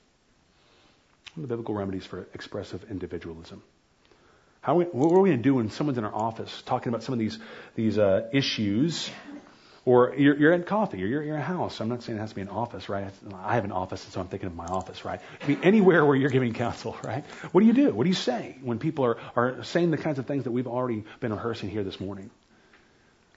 [1.36, 3.62] What are the biblical remedies for expressive individualism?
[4.62, 7.04] How we, what are we going to do when someone's in our office talking about
[7.04, 7.40] some of these
[7.76, 9.10] these uh, issues?
[9.86, 11.80] Or you're, you're at coffee, or you're, at a house.
[11.80, 13.12] I'm not saying it has to be an office, right?
[13.34, 15.20] I have an office, so I'm thinking of my office, right?
[15.42, 17.26] I mean, anywhere where you're giving counsel, right?
[17.54, 17.92] What do you do?
[17.92, 20.68] What do you say when people are, are saying the kinds of things that we've
[20.68, 22.30] already been rehearsing here this morning?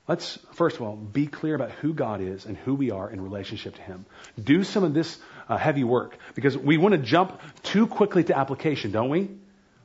[0.08, 3.20] Let's, first of all, be clear about who God is and who we are in
[3.20, 4.04] relationship to Him.
[4.42, 5.18] Do some of this
[5.48, 9.30] uh, heavy work because we want to jump too quickly to application, don't we?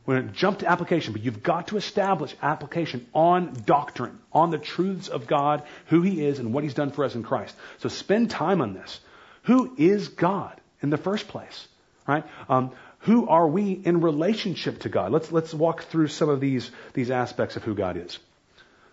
[0.08, 4.52] We're going to jump to application, but you've got to establish application on doctrine, on
[4.52, 7.54] the truths of God, who He is, and what He's done for us in Christ.
[7.80, 9.02] So spend time on this.
[9.44, 11.68] Who is God in the first place?
[12.08, 12.24] Right?
[12.48, 15.12] Um, who are we in relationship to God?
[15.12, 18.18] Let's let's walk through some of these these aspects of who God is.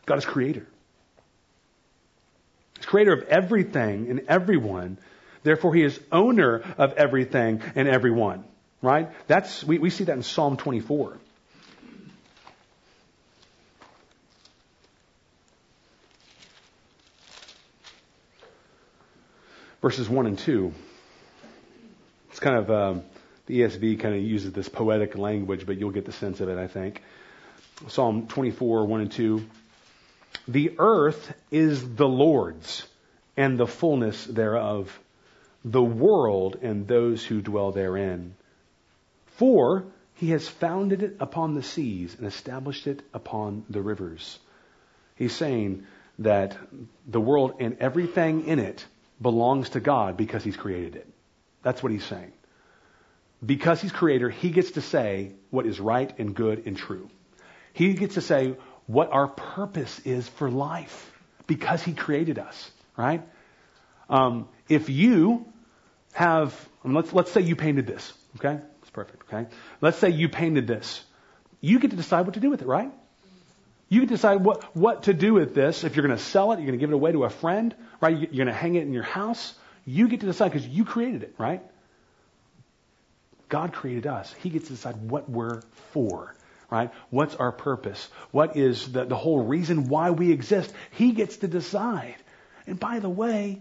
[0.06, 0.66] God is creator.
[2.76, 4.98] He's creator of everything and everyone.
[5.44, 8.44] Therefore, He is owner of everything and everyone
[8.84, 9.10] right?
[9.26, 11.18] That's, we, we see that in Psalm 24.
[19.82, 20.72] Verses 1 and 2.
[22.30, 23.02] It's kind of, um,
[23.46, 26.58] the ESV kind of uses this poetic language, but you'll get the sense of it,
[26.58, 27.02] I think.
[27.88, 29.46] Psalm 24, 1 and 2.
[30.48, 32.86] The earth is the Lord's
[33.36, 34.98] and the fullness thereof,
[35.64, 38.34] the world and those who dwell therein.
[39.36, 44.38] For he has founded it upon the seas and established it upon the rivers.
[45.16, 45.86] He's saying
[46.20, 46.56] that
[47.06, 48.84] the world and everything in it
[49.20, 51.08] belongs to God because he's created it.
[51.62, 52.32] That's what he's saying.
[53.44, 57.10] Because he's creator, he gets to say what is right and good and true.
[57.72, 58.54] He gets to say
[58.86, 61.12] what our purpose is for life
[61.46, 63.22] because he created us, right?
[64.08, 65.46] Um, if you
[66.12, 66.54] have,
[66.84, 68.60] let's, let's say you painted this, okay?
[68.94, 69.46] Perfect, okay?
[69.80, 71.04] Let's say you painted this.
[71.60, 72.90] You get to decide what to do with it, right?
[73.88, 75.84] You can decide what, what to do with this.
[75.84, 77.74] If you're going to sell it, you're going to give it away to a friend,
[78.00, 78.16] right?
[78.16, 79.54] You're going to hang it in your house.
[79.84, 81.62] You get to decide because you created it, right?
[83.48, 84.32] God created us.
[84.42, 85.60] He gets to decide what we're
[85.92, 86.34] for,
[86.70, 86.90] right?
[87.10, 88.08] What's our purpose?
[88.30, 90.72] What is the, the whole reason why we exist?
[90.92, 92.16] He gets to decide.
[92.66, 93.60] And by the way,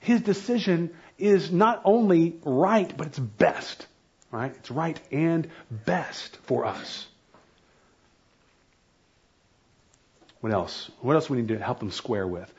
[0.00, 3.86] his decision is not only right, but it's best,
[4.30, 4.52] right?
[4.56, 7.06] It's right and best for us.
[10.40, 10.90] What else?
[11.00, 12.52] What else we need to help them square with?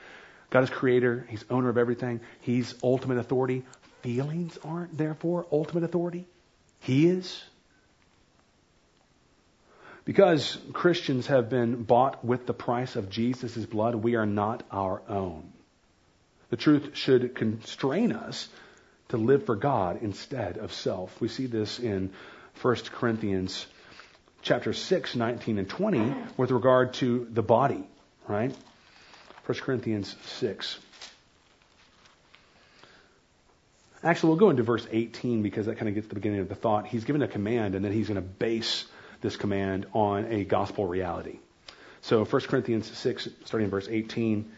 [0.49, 1.25] God is creator.
[1.29, 2.19] He's owner of everything.
[2.41, 3.63] He's ultimate authority.
[4.01, 6.25] Feelings aren't therefore ultimate authority.
[6.81, 7.41] He is.
[10.03, 15.01] Because Christians have been bought with the price of Jesus' blood, we are not our
[15.07, 15.51] own.
[16.49, 18.49] The truth should constrain us
[19.11, 21.21] to live for God instead of self.
[21.21, 22.11] We see this in
[22.61, 23.65] 1 Corinthians
[24.41, 27.87] chapter 6, 19 and 20 with regard to the body,
[28.27, 28.55] right?
[29.45, 30.79] 1 Corinthians 6.
[34.03, 36.55] Actually, we'll go into verse 18 because that kind of gets the beginning of the
[36.55, 36.87] thought.
[36.87, 38.85] He's given a command and then he's going to base
[39.21, 41.37] this command on a gospel reality.
[42.01, 44.51] So 1 Corinthians 6, starting in verse 18,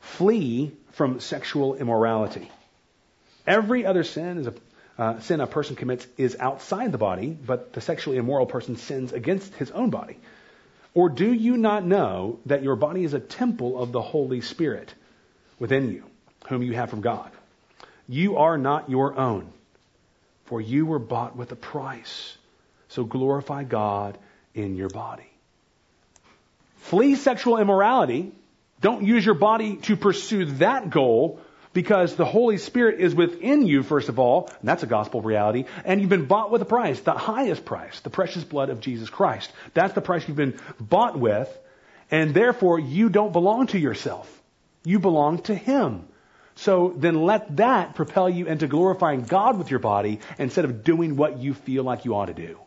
[0.00, 2.50] flee from sexual immorality.
[3.46, 4.54] Every other sin is a
[5.00, 9.14] uh, sin a person commits is outside the body, but the sexually immoral person sins
[9.14, 10.18] against his own body.
[10.92, 14.92] Or do you not know that your body is a temple of the Holy Spirit
[15.58, 16.04] within you,
[16.48, 17.30] whom you have from God?
[18.08, 19.50] You are not your own,
[20.44, 22.36] for you were bought with a price.
[22.88, 24.18] So glorify God
[24.54, 25.30] in your body.
[26.76, 28.32] Flee sexual immorality.
[28.82, 31.40] Don't use your body to pursue that goal
[31.72, 35.66] because the Holy Spirit is within you, first of all, and that's a gospel reality,
[35.84, 39.08] and you've been bought with a price, the highest price, the precious blood of Jesus
[39.08, 39.52] Christ.
[39.74, 41.48] That's the price you've been bought with,
[42.10, 44.28] and therefore you don't belong to yourself.
[44.84, 46.06] You belong to Him.
[46.56, 51.16] So then let that propel you into glorifying God with your body instead of doing
[51.16, 52.58] what you feel like you ought to do.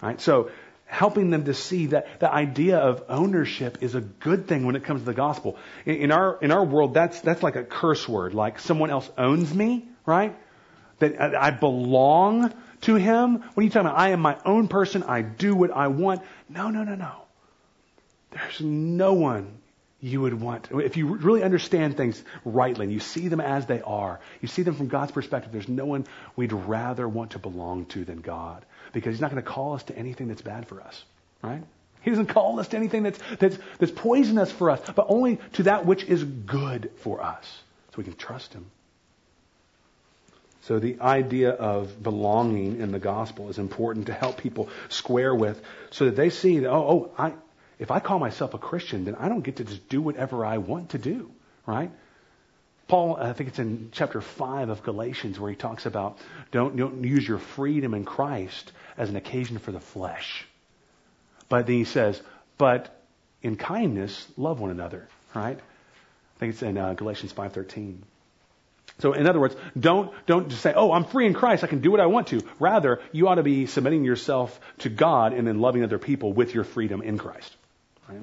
[0.00, 0.20] Right?
[0.20, 0.50] So
[0.86, 4.84] helping them to see that the idea of ownership is a good thing when it
[4.84, 5.56] comes to the gospel.
[5.84, 9.10] In, in, our in our world, that's that's like a curse word, like someone else
[9.18, 10.36] owns me, right?
[11.00, 13.42] That I, belong to him.
[13.54, 16.22] When you talk about I am my own person, I do what I want.
[16.48, 17.12] No, no, no, no.
[18.30, 19.58] There's no one
[20.00, 20.68] you would want.
[20.70, 24.62] If you really understand things rightly and you see them as they are, you see
[24.62, 26.06] them from God's perspective, there's no one
[26.36, 28.64] we'd rather want to belong to than God
[28.94, 31.04] because he's not going to call us to anything that's bad for us,
[31.42, 31.62] right?
[32.00, 35.64] He doesn't call us to anything that's, that's, that's poisonous for us, but only to
[35.64, 37.44] that which is good for us.
[37.90, 38.66] So we can trust him.
[40.62, 45.60] So the idea of belonging in the gospel is important to help people square with
[45.90, 47.34] so that they see that, oh, oh, I,
[47.78, 50.58] if I call myself a Christian, then I don't get to just do whatever I
[50.58, 51.30] want to do,
[51.66, 51.90] right?
[52.86, 56.18] Paul, I think it's in chapter 5 of Galatians where he talks about
[56.50, 60.46] don't, don't use your freedom in Christ as an occasion for the flesh.
[61.48, 62.20] But then he says,
[62.58, 63.02] but
[63.42, 65.58] in kindness, love one another, right?
[65.58, 67.98] I think it's in uh, Galatians 5.13.
[69.00, 71.80] So in other words, don't, don't just say, oh, I'm free in Christ, I can
[71.80, 72.42] do what I want to.
[72.60, 76.54] Rather, you ought to be submitting yourself to God and then loving other people with
[76.54, 77.54] your freedom in Christ.
[78.08, 78.20] Right?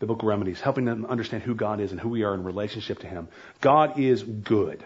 [0.00, 3.06] biblical remedies, helping them understand who God is and who we are in relationship to
[3.06, 3.28] Him.
[3.60, 4.82] God is good.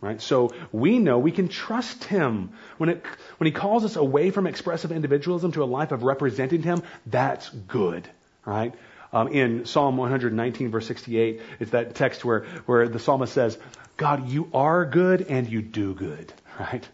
[0.00, 0.20] Right?
[0.20, 2.52] So we know we can trust Him.
[2.78, 3.04] When, it,
[3.36, 7.50] when He calls us away from expressive individualism to a life of representing Him, that's
[7.50, 8.08] good.
[8.46, 8.74] Right?
[9.12, 13.58] Um, in Psalm 119, verse 68, it's that text where, where the psalmist says,
[13.96, 16.88] God, you are good and you do good, right?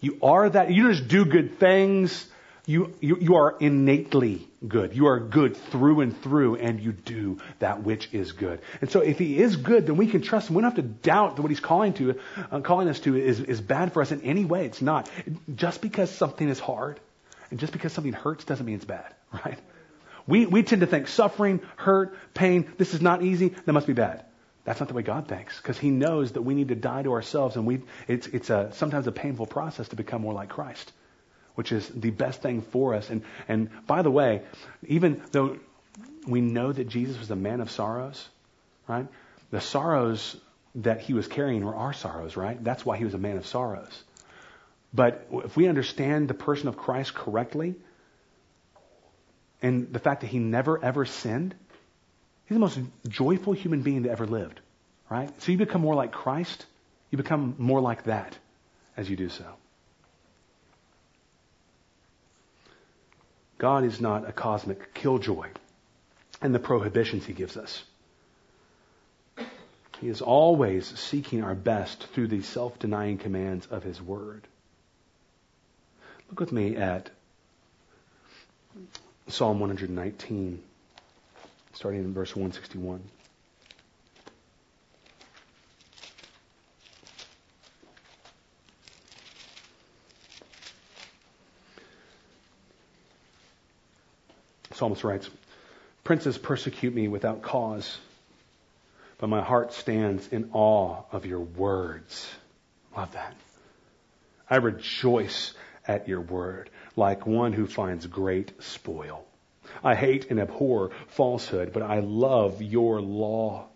[0.00, 0.70] You are that.
[0.70, 2.26] You don't just do good things.
[2.66, 4.94] You, you, you are innately good.
[4.94, 8.60] You are good through and through, and you do that which is good.
[8.80, 10.56] And so, if He is good, then we can trust Him.
[10.56, 12.18] We don't have to doubt that what He's calling to,
[12.50, 14.66] uh, calling us to, is, is bad for us in any way.
[14.66, 15.08] It's not.
[15.54, 17.00] Just because something is hard,
[17.50, 19.58] and just because something hurts, doesn't mean it's bad, right?
[20.26, 22.70] We we tend to think suffering, hurt, pain.
[22.76, 23.48] This is not easy.
[23.48, 24.24] That must be bad.
[24.64, 27.12] That's not the way God thinks, because He knows that we need to die to
[27.12, 30.92] ourselves, and we it's it's a sometimes a painful process to become more like Christ
[31.54, 33.10] which is the best thing for us.
[33.10, 34.42] And, and by the way,
[34.86, 35.58] even though
[36.26, 38.28] we know that Jesus was a man of sorrows,
[38.88, 39.06] right?
[39.50, 40.36] The sorrows
[40.76, 42.62] that he was carrying were our sorrows, right?
[42.62, 44.04] That's why he was a man of sorrows.
[44.92, 47.74] But if we understand the person of Christ correctly,
[49.62, 51.54] and the fact that he never ever sinned,
[52.46, 52.78] he's the most
[53.08, 54.60] joyful human being that ever lived,
[55.08, 55.30] right?
[55.42, 56.66] So you become more like Christ,
[57.10, 58.36] you become more like that
[58.96, 59.44] as you do so.
[63.60, 65.48] God is not a cosmic killjoy
[66.40, 67.84] and the prohibitions he gives us.
[70.00, 74.48] He is always seeking our best through the self denying commands of his word.
[76.30, 77.10] Look with me at
[79.28, 80.62] Psalm 119,
[81.74, 83.02] starting in verse 161.
[94.80, 95.28] Psalmist writes,
[96.04, 97.98] Princes persecute me without cause,
[99.18, 102.26] but my heart stands in awe of your words.
[102.96, 103.34] Love that.
[104.48, 105.52] I rejoice
[105.86, 109.26] at your word like one who finds great spoil.
[109.84, 113.66] I hate and abhor falsehood, but I love your law.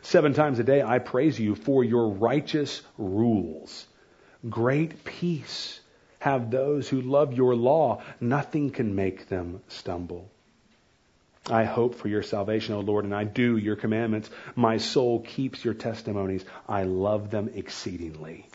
[0.00, 3.86] Seven times a day I praise you for your righteous rules.
[4.48, 5.80] Great peace
[6.20, 8.02] have those who love your law.
[8.20, 10.30] Nothing can make them stumble.
[11.48, 14.30] I hope for your salvation, O Lord, and I do your commandments.
[14.54, 16.44] My soul keeps your testimonies.
[16.68, 18.46] I love them exceedingly.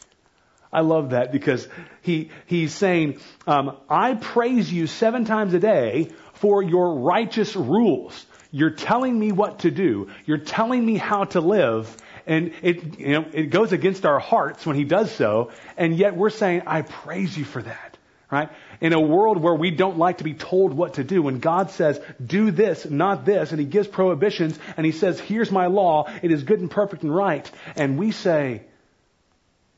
[0.71, 1.67] I love that because
[2.01, 8.25] he, he's saying, um, I praise you seven times a day for your righteous rules.
[8.51, 10.09] You're telling me what to do.
[10.25, 11.95] You're telling me how to live.
[12.27, 15.51] And it, you know, it goes against our hearts when he does so.
[15.77, 17.97] And yet we're saying, I praise you for that.
[18.31, 18.49] Right?
[18.81, 21.69] In a world where we don't like to be told what to do, when God
[21.69, 26.11] says, do this, not this, and he gives prohibitions, and he says, here's my law,
[26.23, 28.63] it is good and perfect and right, and we say,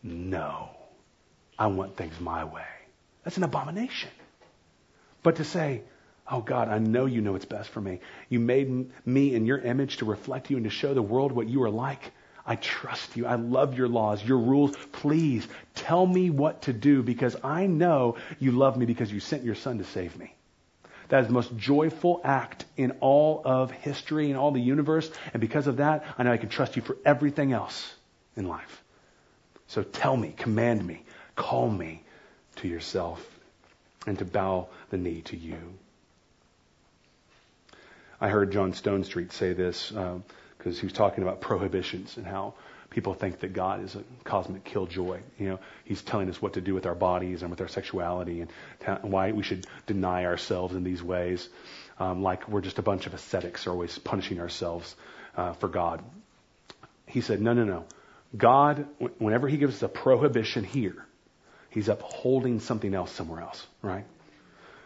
[0.02, 0.70] no,
[1.60, 2.64] I want things my way.
[3.26, 4.10] That's an abomination.
[5.24, 5.84] But to say,
[6.30, 8.02] Oh God, I know you know what's best for me.
[8.28, 11.48] You made me in your image to reflect you and to show the world what
[11.48, 12.12] you are like.
[12.48, 13.28] I trust you.
[13.28, 14.76] I love your laws, your rules.
[14.94, 15.46] Please
[15.76, 19.56] tell me what to do because I know you love me because you sent your
[19.56, 20.34] son to save me.
[21.10, 25.12] That is the most joyful act in all of history and all the universe.
[25.34, 27.94] And because of that, I know I can trust you for everything else
[28.38, 28.82] in life.
[29.68, 31.04] So tell me, command me,
[31.36, 32.04] call me
[32.58, 33.26] to yourself
[34.06, 35.58] and to bow the knee to you.
[38.20, 39.92] I heard John Stonestreet say this.
[39.92, 40.20] Uh,
[40.58, 42.54] because he was talking about prohibitions and how
[42.90, 45.20] people think that God is a cosmic killjoy.
[45.38, 48.42] You know, he's telling us what to do with our bodies and with our sexuality
[48.42, 48.52] and
[49.02, 51.48] why we should deny ourselves in these ways,
[52.00, 54.96] um, like we're just a bunch of ascetics, or always punishing ourselves
[55.36, 56.02] uh, for God.
[57.06, 57.86] He said, no, no, no.
[58.36, 58.88] God,
[59.20, 61.06] whenever he gives us a prohibition here,
[61.70, 64.06] he's upholding something else somewhere else, right?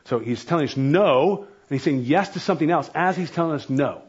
[0.06, 3.54] So he's telling us no, and he's saying yes to something else as he's telling
[3.54, 4.04] us no.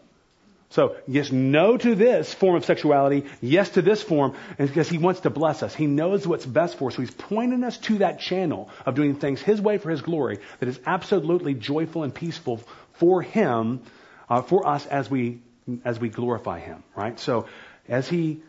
[0.72, 4.96] So, yes, no to this form of sexuality, yes to this form, and because he
[4.96, 5.74] wants to bless us.
[5.74, 6.96] He knows what's best for us.
[6.96, 10.38] So he's pointing us to that channel of doing things his way for his glory
[10.60, 12.62] that is absolutely joyful and peaceful
[12.94, 13.82] for him,
[14.30, 15.40] uh, for us as we,
[15.84, 17.20] as we glorify him, right?
[17.20, 17.48] So,
[17.86, 18.40] as he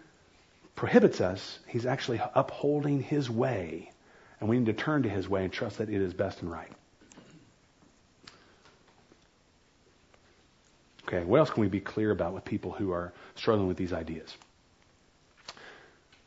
[0.75, 3.91] prohibits us, he's actually upholding his way.
[4.39, 6.49] And we need to turn to his way and trust that it is best and
[6.49, 6.71] right.
[11.13, 13.93] Okay, what else can we be clear about with people who are struggling with these
[13.93, 14.35] ideas?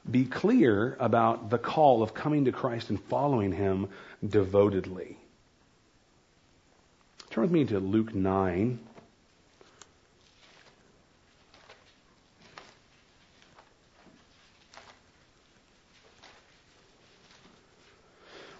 [0.09, 3.89] Be clear about the call of coming to Christ and following Him
[4.25, 5.19] devotedly.
[7.31, 8.79] Turn with me to Luke 9.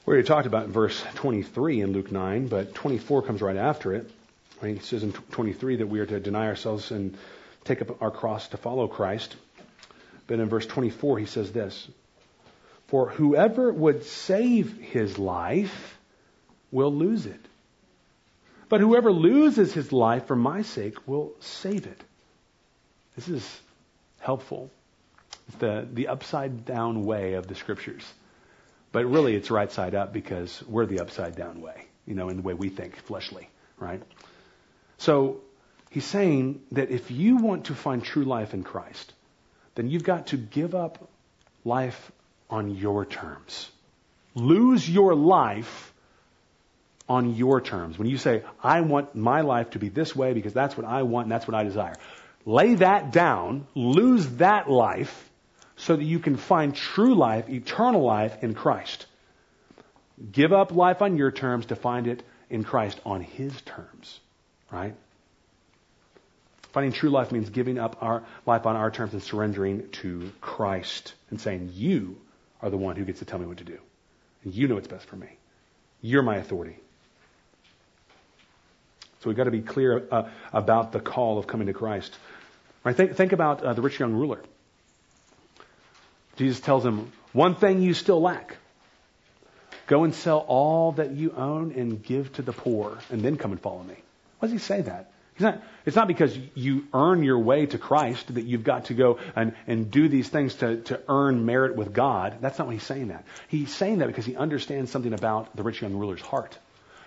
[0.05, 4.11] We already talked about verse 23 in Luke 9, but 24 comes right after it.
[4.63, 7.17] He says in 23 that we are to deny ourselves and
[7.65, 9.37] take up our cross to follow Christ.
[10.27, 11.89] But in verse 24, he says this
[12.89, 15.99] For whoever would save his life
[16.71, 17.41] will lose it.
[18.69, 22.03] But whoever loses his life for my sake will save it.
[23.15, 23.61] This is
[24.19, 24.71] helpful.
[25.49, 28.05] It's the, the upside down way of the scriptures.
[28.91, 32.37] But really, it's right side up because we're the upside down way, you know, in
[32.37, 33.49] the way we think, fleshly,
[33.79, 34.03] right?
[34.99, 35.41] So
[35.91, 39.13] he's saying that if you want to find true life in Christ,
[39.75, 41.11] then you've got to give up
[41.65, 42.13] life
[42.49, 43.71] on your terms.
[44.35, 45.93] Lose your life
[47.09, 47.99] on your terms.
[47.99, 51.03] When you say, I want my life to be this way because that's what I
[51.03, 51.95] want and that's what I desire,
[52.45, 55.31] lay that down, lose that life,
[55.77, 59.07] so that you can find true life, eternal life in Christ.
[60.33, 64.21] Give up life on your terms to find it in Christ on His terms,
[64.71, 64.95] right?
[66.73, 71.15] Finding true life means giving up our life on our terms and surrendering to Christ
[71.31, 72.19] and saying, You
[72.61, 73.79] are the one who gets to tell me what to do.
[74.45, 75.29] And you know what's best for me.
[76.03, 76.77] You're my authority.
[79.21, 82.15] So we've got to be clear uh, about the call of coming to Christ.
[82.85, 82.95] Right?
[82.95, 84.41] Think, think about uh, the rich young ruler.
[86.37, 88.57] Jesus tells him, One thing you still lack.
[89.87, 93.53] Go and sell all that you own and give to the poor, and then come
[93.53, 93.97] and follow me.
[94.39, 95.13] Why does he say that?
[95.39, 99.19] Not, it's not because you earn your way to Christ that you've got to go
[99.35, 102.39] and, and do these things to, to earn merit with God.
[102.41, 103.25] That's not what he's saying that.
[103.49, 106.57] He's saying that because he understands something about the rich young ruler's heart.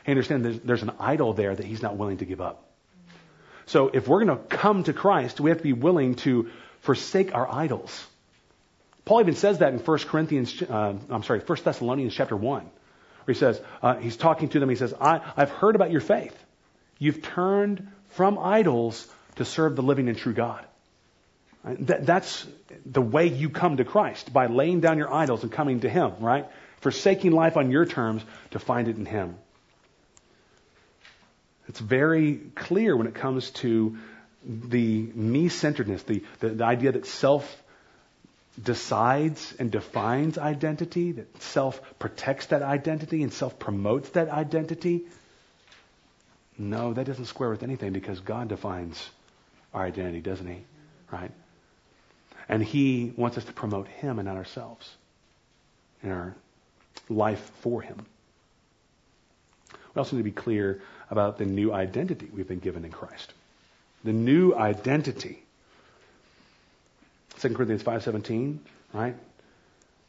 [0.05, 2.63] He understands there's, there's an idol there that he's not willing to give up.
[3.65, 6.49] So if we're going to come to Christ, we have to be willing to
[6.81, 8.05] forsake our idols.
[9.05, 12.71] Paul even says that in 1 Corinthians, uh, I'm sorry, 1 Thessalonians chapter 1, where
[13.25, 16.35] he says, uh, he's talking to them, he says, I, I've heard about your faith.
[16.99, 20.65] You've turned from idols to serve the living and true God.
[21.63, 22.45] That, that's
[22.85, 26.13] the way you come to Christ, by laying down your idols and coming to Him,
[26.19, 26.45] right?
[26.81, 29.35] Forsaking life on your terms to find it in Him.
[31.67, 33.97] It's very clear when it comes to
[34.43, 37.63] the me centeredness, the, the, the idea that self
[38.61, 45.03] decides and defines identity, that self protects that identity and self promotes that identity.
[46.59, 49.09] No, that doesn't square with anything because God defines
[49.73, 50.61] our identity, doesn't He?
[51.11, 51.31] Right?
[52.47, 54.93] And He wants us to promote Him and not ourselves
[56.03, 56.35] in our
[57.09, 58.05] life for Him.
[59.95, 63.33] We also need to be clear about the new identity we've been given in Christ.
[64.03, 65.41] The new identity
[67.39, 68.57] 2 Corinthians 5.17,
[68.93, 69.15] right?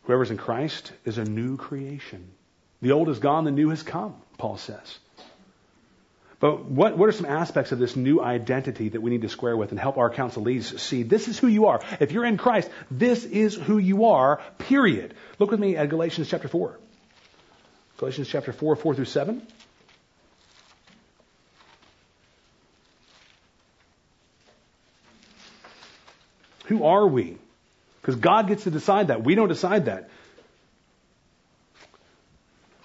[0.05, 2.28] Whoever's in Christ is a new creation.
[2.82, 4.98] The old is gone, the new has come, Paul says.
[6.41, 9.55] But what, what are some aspects of this new identity that we need to square
[9.55, 11.82] with and help our counselees see this is who you are?
[12.01, 15.14] If you're in Christ, this is who you are, period.
[15.38, 16.78] Look with me at Galatians chapter 4.
[17.99, 19.47] Galatians chapter 4, 4 through 7.
[26.64, 27.36] Who are we?
[28.01, 29.22] Because God gets to decide that.
[29.22, 30.09] We don't decide that.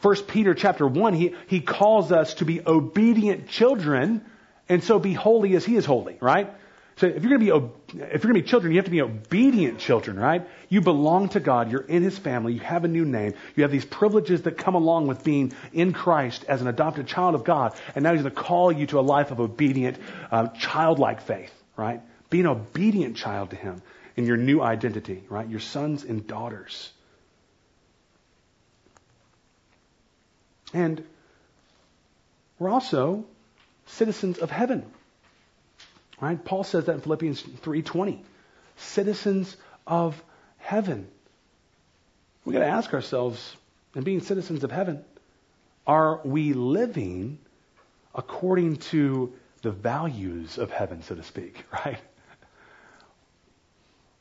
[0.00, 4.24] First Peter chapter 1, he, he calls us to be obedient children,
[4.68, 6.52] and so be holy as he is holy, right?
[6.96, 8.90] So if you're going to be if you're going to be children, you have to
[8.90, 10.46] be obedient children, right?
[10.68, 11.70] You belong to God.
[11.70, 12.52] You're in His family.
[12.52, 13.34] You have a new name.
[13.56, 17.34] You have these privileges that come along with being in Christ as an adopted child
[17.34, 17.74] of God.
[17.94, 19.98] And now He's going to call you to a life of obedient,
[20.30, 22.02] uh, childlike faith, right?
[22.30, 23.82] Be an obedient child to Him
[24.16, 25.48] in your new identity, right?
[25.48, 26.92] Your sons and daughters.
[30.72, 31.02] And
[32.58, 33.24] we're also
[33.86, 34.84] citizens of heaven.
[36.20, 36.42] Right?
[36.42, 38.20] Paul says that in Philippians 3:20.
[38.76, 39.56] Citizens
[39.86, 40.22] of
[40.58, 41.08] heaven.
[42.44, 43.56] We got to ask ourselves,
[43.94, 45.04] in being citizens of heaven,
[45.86, 47.38] are we living
[48.14, 51.98] according to the values of heaven, so to speak, right?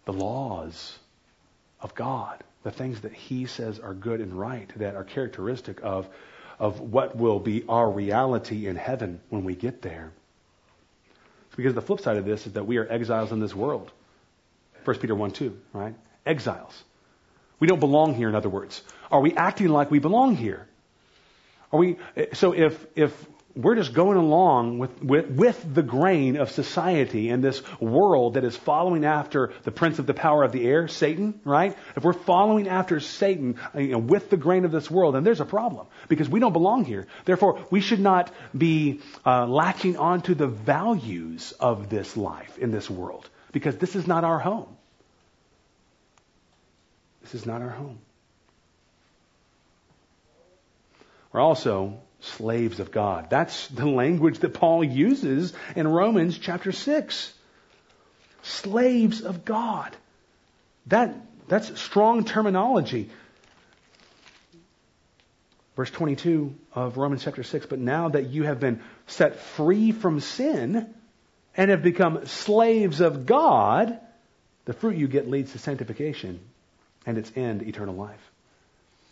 [0.05, 0.97] the laws
[1.79, 6.09] of God, the things that He says are good and right, that are characteristic of,
[6.61, 10.11] of what will be our reality in heaven when we get there.
[11.57, 13.91] because the flip side of this is that we are exiles in this world.
[14.85, 15.95] 1 Peter 1 2, right?
[16.25, 16.83] Exiles.
[17.59, 18.83] We don't belong here, in other words.
[19.11, 20.67] Are we acting like we belong here?
[21.73, 21.97] Are we,
[22.33, 23.11] so if, if
[23.55, 28.43] we're just going along with, with, with, the grain of society and this world that
[28.43, 31.77] is following after the prince of the power of the air, Satan, right?
[31.95, 35.41] If we're following after Satan you know, with the grain of this world, then there's
[35.41, 37.07] a problem because we don't belong here.
[37.25, 42.89] Therefore, we should not be uh, latching onto the values of this life in this
[42.89, 44.77] world because this is not our home.
[47.21, 47.99] This is not our home.
[51.31, 53.29] We're also slaves of God.
[53.29, 57.33] That's the language that Paul uses in Romans chapter 6.
[58.43, 59.95] Slaves of God.
[60.87, 61.15] That,
[61.47, 63.09] that's strong terminology.
[65.75, 70.19] Verse 22 of Romans chapter 6 But now that you have been set free from
[70.19, 70.93] sin
[71.55, 73.99] and have become slaves of God,
[74.65, 76.39] the fruit you get leads to sanctification
[77.05, 78.31] and its end, eternal life.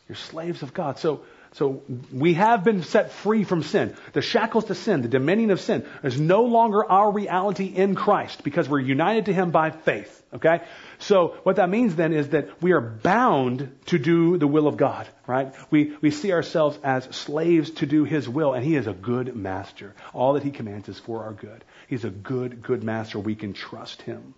[0.08, 1.00] You're slaves of God.
[1.00, 1.22] So,
[1.54, 1.82] so
[2.14, 3.96] we have been set free from sin.
[4.14, 8.44] The shackles to sin, the dominion of sin, is no longer our reality in Christ
[8.44, 10.24] because we're united to Him by faith.
[10.32, 10.62] Okay?
[11.00, 14.78] So what that means then is that we are bound to do the will of
[14.78, 15.54] God, right?
[15.72, 19.36] We, we see ourselves as slaves to do His will, and He is a good
[19.36, 19.96] master.
[20.14, 21.64] All that He commands is for our good.
[21.88, 23.18] He's a good, good master.
[23.18, 24.36] We can trust Him.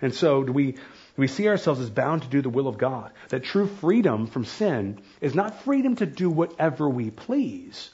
[0.00, 0.76] And so do we,
[1.16, 3.10] we see ourselves as bound to do the will of God.
[3.28, 7.90] That true freedom from sin is not freedom to do whatever we please,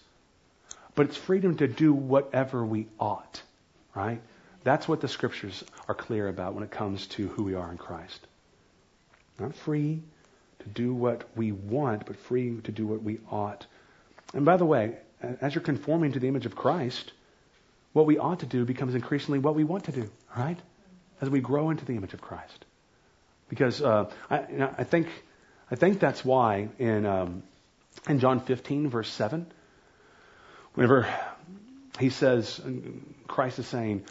[0.94, 3.42] but it's freedom to do whatever we ought,
[3.94, 4.20] right?
[4.64, 7.78] That's what the scriptures are clear about when it comes to who we are in
[7.78, 8.26] Christ.
[9.38, 10.02] Not free
[10.60, 13.66] to do what we want, but free to do what we ought.
[14.34, 14.96] And by the way,
[15.40, 17.12] as you're conforming to the image of Christ,
[17.92, 20.58] what we ought to do becomes increasingly what we want to do, right?
[21.20, 22.64] As we grow into the image of Christ.
[23.52, 25.08] Because uh, I, I, think
[25.70, 27.42] I think that's why in um,
[28.08, 29.46] in John 15 verse 7,
[30.72, 31.06] whenever
[31.98, 32.58] he says,
[33.28, 34.06] Christ is saying,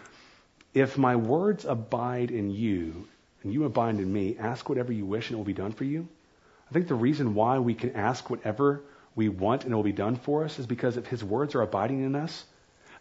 [0.75, 3.07] "If my words abide in you
[3.41, 5.85] and you abide in me, ask whatever you wish and it will be done for
[5.85, 6.07] you."
[6.69, 8.83] I think the reason why we can ask whatever
[9.15, 11.63] we want and it will be done for us is because if His words are
[11.63, 12.45] abiding in us,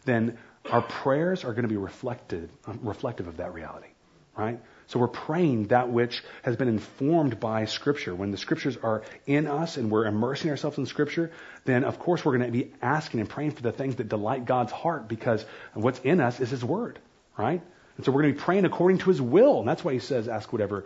[0.06, 0.38] then
[0.70, 2.48] our prayers are going to be reflected,
[2.80, 3.88] reflective of that reality,
[4.34, 4.58] right?
[4.90, 8.12] So we're praying that which has been informed by Scripture.
[8.12, 11.30] When the Scriptures are in us and we're immersing ourselves in Scripture,
[11.64, 14.46] then of course we're going to be asking and praying for the things that delight
[14.46, 16.98] God's heart because what's in us is His Word,
[17.38, 17.62] right?
[17.96, 19.60] And so we're going to be praying according to His will.
[19.60, 20.84] And that's why He says, ask whatever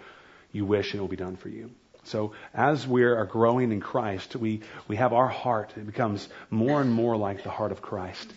[0.53, 1.71] you wish and it will be done for you.
[2.03, 5.73] So as we are growing in Christ, we, we have our heart.
[5.79, 8.31] It becomes more and more like the heart of Christ.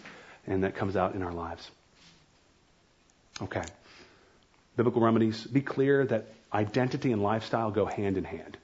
[0.46, 1.70] And that comes out in our lives.
[3.42, 3.64] Okay
[4.78, 8.58] biblical remedies, be clear that identity and lifestyle go hand in hand.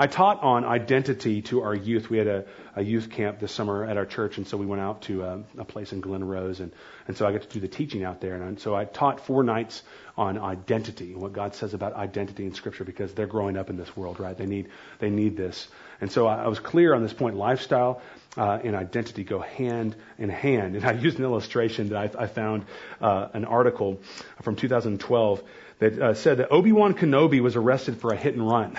[0.00, 2.08] I taught on identity to our youth.
[2.08, 2.44] We had a,
[2.76, 5.28] a youth camp this summer at our church, and so we went out to a,
[5.28, 6.70] uh, a place in Glen Rose, and,
[7.08, 8.36] and so I got to do the teaching out there.
[8.36, 9.82] And so I taught four nights
[10.16, 13.76] on identity and what God says about identity in Scripture because they're growing up in
[13.76, 14.36] this world, right?
[14.36, 14.68] They need
[15.00, 15.66] they need this.
[16.00, 17.36] And so I, I was clear on this point.
[17.36, 18.00] Lifestyle
[18.36, 20.76] uh, and identity go hand in hand.
[20.76, 22.64] And I used an illustration that I, I found
[23.00, 24.00] uh, an article
[24.42, 25.42] from 2012
[25.80, 28.78] that uh, said that Obi Wan Kenobi was arrested for a hit and run.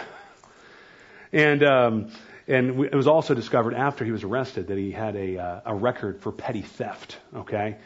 [1.32, 2.12] And um,
[2.48, 5.76] and it was also discovered after he was arrested that he had a uh, a
[5.76, 7.18] record for petty theft.
[7.36, 7.78] Okay.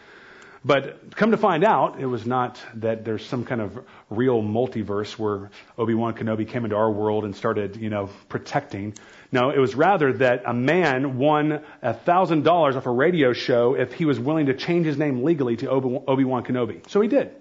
[0.66, 3.78] But come to find out, it was not that there's some kind of
[4.09, 8.93] real multiverse where Obi-Wan Kenobi came into our world and started, you know, protecting.
[9.32, 13.74] No, it was rather that a man won a thousand dollars off a radio show
[13.74, 16.89] if he was willing to change his name legally to Obi-Wan Kenobi.
[16.89, 17.32] So he did.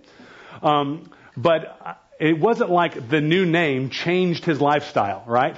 [0.60, 5.56] Um, but it wasn't like the new name changed his lifestyle, right?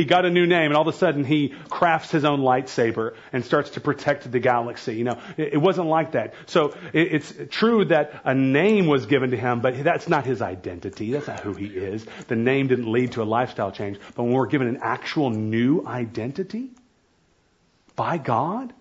[0.00, 3.16] He got a new name, and all of a sudden he crafts his own lightsaber
[3.34, 4.94] and starts to protect the galaxy.
[4.94, 6.32] You know, it, it wasn't like that.
[6.46, 10.40] So it, it's true that a name was given to him, but that's not his
[10.40, 11.12] identity.
[11.12, 12.06] That's not who he is.
[12.28, 13.98] The name didn't lead to a lifestyle change.
[14.14, 16.70] But when we're given an actual new identity
[17.94, 18.72] by God,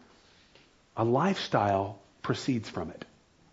[0.96, 3.04] a lifestyle proceeds from it.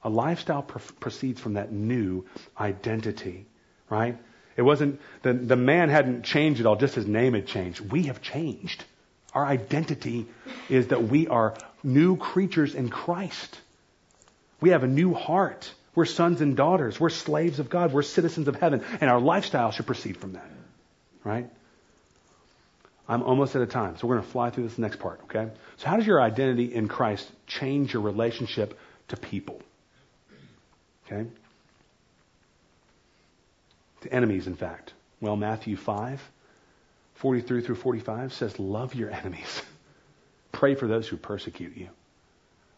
[0.05, 3.47] A lifestyle pr- proceeds from that new identity,
[3.91, 4.17] right?
[4.57, 7.81] It wasn't, the, the man hadn't changed at all, just his name had changed.
[7.81, 8.85] We have changed.
[9.35, 10.27] Our identity
[10.71, 13.59] is that we are new creatures in Christ.
[14.61, 15.71] We have a new heart.
[15.95, 16.99] We're sons and daughters.
[16.99, 17.93] We're slaves of God.
[17.93, 18.83] We're citizens of heaven.
[19.01, 20.51] And our lifestyle should proceed from that.
[21.23, 21.51] Right?
[23.09, 25.51] I'm almost at a time, so we're going to fly through this next part, okay?
[25.77, 28.79] So, how does your identity in Christ change your relationship
[29.09, 29.63] to people?
[31.07, 31.29] Okay?
[34.07, 34.93] To enemies, in fact.
[35.21, 36.23] Well, Matthew 5,
[37.15, 39.63] 43 through 45 says, Love your enemies.
[40.53, 41.89] Pray for those who persecute you.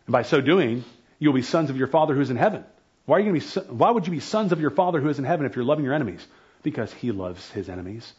[0.06, 0.84] And by so doing,
[1.18, 2.64] you'll be sons of your Father who's in heaven.
[3.04, 5.18] Why, are you to be, why would you be sons of your Father who is
[5.18, 6.26] in heaven if you're loving your enemies?
[6.62, 8.12] Because he loves his enemies.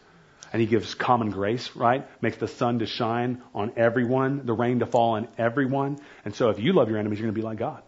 [0.52, 2.08] And he gives common grace, right?
[2.22, 6.00] Makes the sun to shine on everyone, the rain to fall on everyone.
[6.26, 7.84] And so if you love your enemies, you're going to be like God,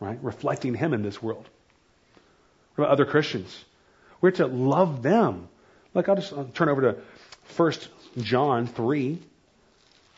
[0.00, 0.18] right?
[0.22, 1.48] Reflecting him in this world.
[2.74, 3.64] What about other Christians?
[4.22, 5.48] We're to love them.
[5.92, 6.96] Like, I'll just I'll turn over to
[7.56, 7.72] 1
[8.24, 9.18] John 3,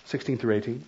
[0.05, 0.85] 16 through 18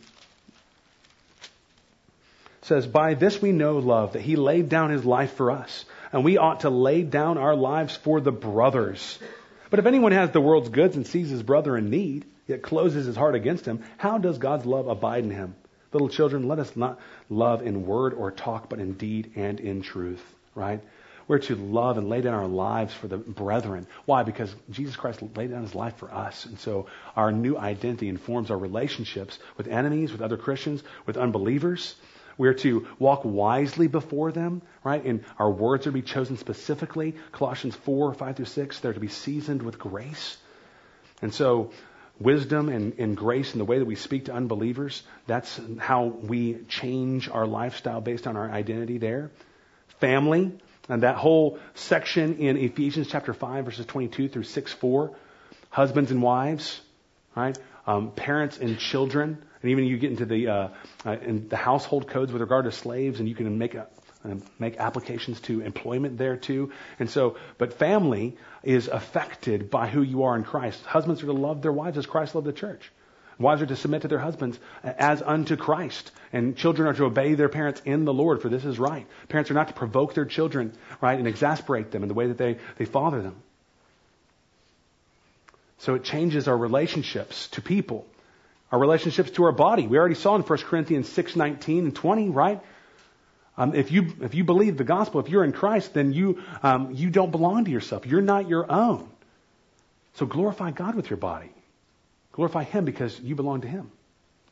[2.66, 6.24] says, By this we know love, that he laid down his life for us, and
[6.24, 9.18] we ought to lay down our lives for the brothers.
[9.70, 13.06] But if anyone has the world's goods and sees his brother in need, yet closes
[13.06, 15.54] his heart against him, how does God's love abide in him?
[15.92, 17.00] Little children, let us not
[17.30, 20.22] love in word or talk, but in deed and in truth,
[20.54, 20.80] right?
[21.28, 23.86] We're to love and lay down our lives for the brethren.
[24.04, 24.22] Why?
[24.22, 26.46] Because Jesus Christ laid down his life for us.
[26.46, 31.96] And so our new identity informs our relationships with enemies, with other Christians, with unbelievers.
[32.38, 35.04] We're to walk wisely before them, right?
[35.04, 37.14] And our words are to be chosen specifically.
[37.32, 40.36] Colossians 4, 5 through 6, they're to be seasoned with grace.
[41.22, 41.72] And so,
[42.20, 46.58] wisdom and, and grace in the way that we speak to unbelievers, that's how we
[46.68, 49.30] change our lifestyle based on our identity there.
[50.00, 50.52] Family,
[50.88, 55.16] and that whole section in Ephesians chapter 5, verses 22 through 6, 4.
[55.70, 56.80] Husbands and wives,
[57.34, 57.58] right?
[57.86, 59.42] Um, parents and children.
[59.62, 60.68] And even you get into the uh,
[61.04, 63.88] uh, in the household codes with regard to slaves, and you can make a,
[64.24, 66.72] uh, make applications to employment there too.
[66.98, 70.84] And so, but family is affected by who you are in Christ.
[70.84, 72.92] Husbands are to love their wives as Christ loved the church.
[73.38, 76.10] Wives are to submit to their husbands as unto Christ.
[76.32, 79.06] And children are to obey their parents in the Lord, for this is right.
[79.28, 82.38] Parents are not to provoke their children, right, and exasperate them in the way that
[82.38, 83.36] they, they father them.
[85.78, 88.06] So it changes our relationships to people
[88.72, 89.86] our relationships to our body.
[89.86, 92.60] We already saw in 1 Corinthians 6, 19 and 20, right?
[93.56, 96.90] Um, if you if you believe the gospel, if you're in Christ, then you um,
[96.92, 98.04] you don't belong to yourself.
[98.04, 99.08] You're not your own.
[100.14, 101.50] So glorify God with your body.
[102.36, 103.90] Glorify Him because you belong to Him.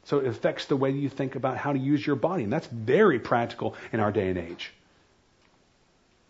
[0.04, 2.66] So it affects the way you think about how to use your body, and that's
[2.66, 4.72] very practical in our day and age.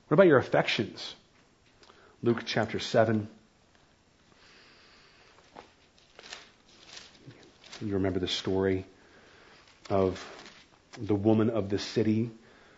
[0.08, 1.14] What about your affections?
[2.22, 3.28] Luke chapter seven.
[7.80, 8.84] You remember the story
[9.90, 10.24] of
[10.96, 12.30] the woman of the city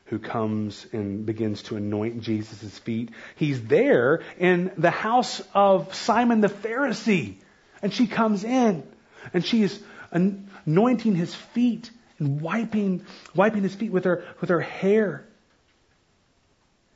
[0.06, 3.10] who comes and begins to anoint Jesus' feet.
[3.36, 7.36] He's there in the house of Simon the Pharisee.
[7.82, 8.86] And she comes in
[9.32, 9.80] and she is
[10.12, 13.04] anointing his feet and wiping,
[13.34, 15.26] wiping his feet with her, with her hair.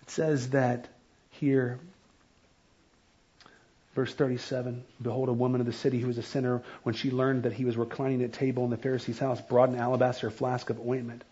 [0.02, 0.88] It says that
[1.30, 1.78] here
[3.94, 7.42] Verse 37 Behold, a woman of the city who was a sinner, when she learned
[7.42, 10.80] that he was reclining at table in the Pharisee's house, brought an alabaster flask of
[10.80, 11.24] ointment.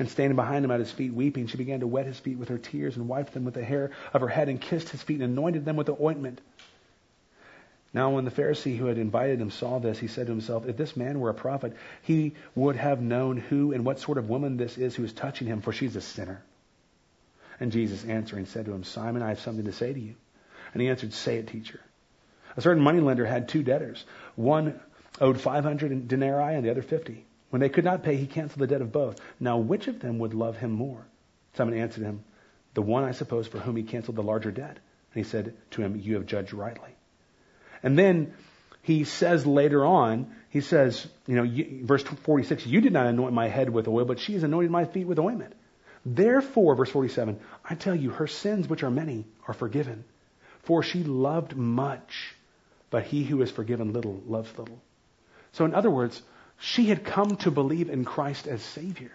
[0.00, 2.48] And standing behind him at his feet, weeping, she began to wet his feet with
[2.48, 5.20] her tears and wiped them with the hair of her head and kissed his feet
[5.20, 6.40] and anointed them with the ointment.
[7.94, 10.76] Now, when the Pharisee who had invited him saw this, he said to himself, If
[10.76, 14.56] this man were a prophet, he would have known who and what sort of woman
[14.56, 16.42] this is who is touching him, for she's a sinner.
[17.58, 20.14] And Jesus answering said to him, Simon, I have something to say to you.
[20.72, 21.80] And he answered, Say it, teacher.
[22.56, 24.04] A certain moneylender had two debtors.
[24.34, 24.78] One
[25.20, 27.24] owed 500 denarii and the other 50.
[27.50, 29.20] When they could not pay, he canceled the debt of both.
[29.40, 31.06] Now, which of them would love him more?
[31.54, 32.24] Simon answered him,
[32.74, 34.78] The one, I suppose, for whom he canceled the larger debt.
[35.14, 36.95] And he said to him, You have judged rightly.
[37.86, 38.34] And then
[38.82, 43.32] he says later on, he says, you know, you, verse 46, You did not anoint
[43.32, 45.54] my head with oil, but she has anointed my feet with ointment.
[46.04, 50.04] Therefore, verse 47, I tell you, her sins, which are many, are forgiven.
[50.62, 52.36] For she loved much
[52.90, 54.80] but he who is forgiven little loves little.
[55.52, 56.22] So, in other words,
[56.58, 59.12] she had come to believe in Christ as Savior.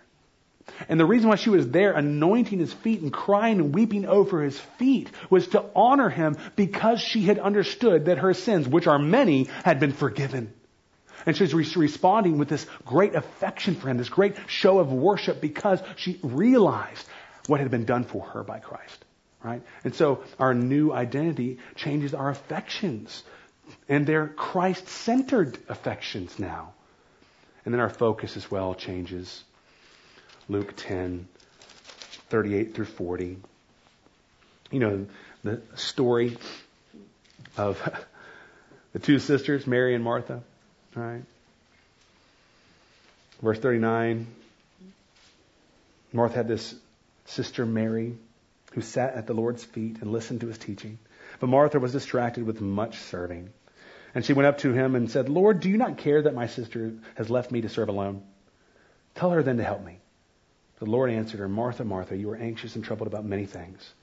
[0.89, 4.41] And the reason why she was there anointing his feet and crying and weeping over
[4.41, 8.99] his feet was to honor him because she had understood that her sins, which are
[8.99, 10.53] many, had been forgiven.
[11.25, 15.39] And she's re- responding with this great affection for him, this great show of worship
[15.39, 17.07] because she realized
[17.47, 19.05] what had been done for her by Christ.
[19.43, 19.61] Right?
[19.83, 23.23] And so our new identity changes our affections
[23.87, 26.73] and they're Christ centered affections now.
[27.65, 29.43] And then our focus as well changes.
[30.49, 31.27] Luke 10,
[32.29, 33.37] 38 through 40.
[34.71, 35.05] You know,
[35.43, 36.37] the story
[37.57, 37.81] of
[38.93, 40.41] the two sisters, Mary and Martha.
[40.95, 41.23] Right.
[43.41, 44.27] Verse 39
[46.13, 46.75] Martha had this
[47.25, 48.17] sister, Mary,
[48.73, 50.99] who sat at the Lord's feet and listened to his teaching.
[51.39, 53.49] But Martha was distracted with much serving.
[54.13, 56.47] And she went up to him and said, Lord, do you not care that my
[56.47, 58.23] sister has left me to serve alone?
[59.15, 59.99] Tell her then to help me.
[60.81, 63.93] The Lord answered her, Martha, Martha, you are anxious and troubled about many things,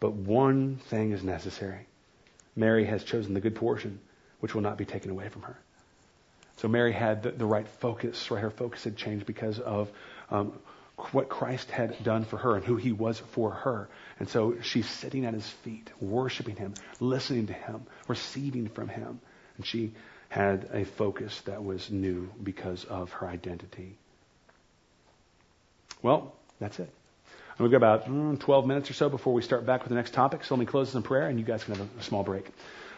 [0.00, 1.86] but one thing is necessary.
[2.54, 3.98] Mary has chosen the good portion,
[4.40, 5.56] which will not be taken away from her.
[6.58, 8.42] So Mary had the, the right focus, right?
[8.42, 9.88] Her focus had changed because of
[10.30, 10.52] um,
[11.12, 13.88] what Christ had done for her and who he was for her.
[14.18, 19.22] And so she's sitting at his feet, worshiping him, listening to him, receiving from him.
[19.56, 19.94] And she
[20.28, 23.96] had a focus that was new because of her identity.
[26.02, 26.90] Well, that's it.
[27.58, 30.12] We've got about mm, 12 minutes or so before we start back with the next
[30.12, 30.44] topic.
[30.44, 32.22] So let me close this in prayer, and you guys can have a, a small
[32.22, 32.50] break.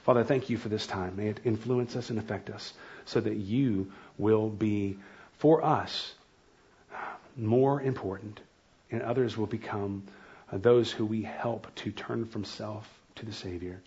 [0.03, 1.17] Father, thank you for this time.
[1.17, 2.73] May it influence us and affect us
[3.05, 4.99] so that you will be,
[5.39, 6.13] for us,
[7.37, 8.41] more important,
[8.91, 10.03] and others will become
[10.51, 13.81] uh, those who we help to turn from self to the Savior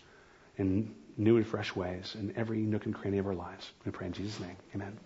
[0.56, 3.70] in new and fresh ways in every nook and cranny of our lives.
[3.84, 4.56] We pray in Jesus' name.
[4.74, 4.96] Amen.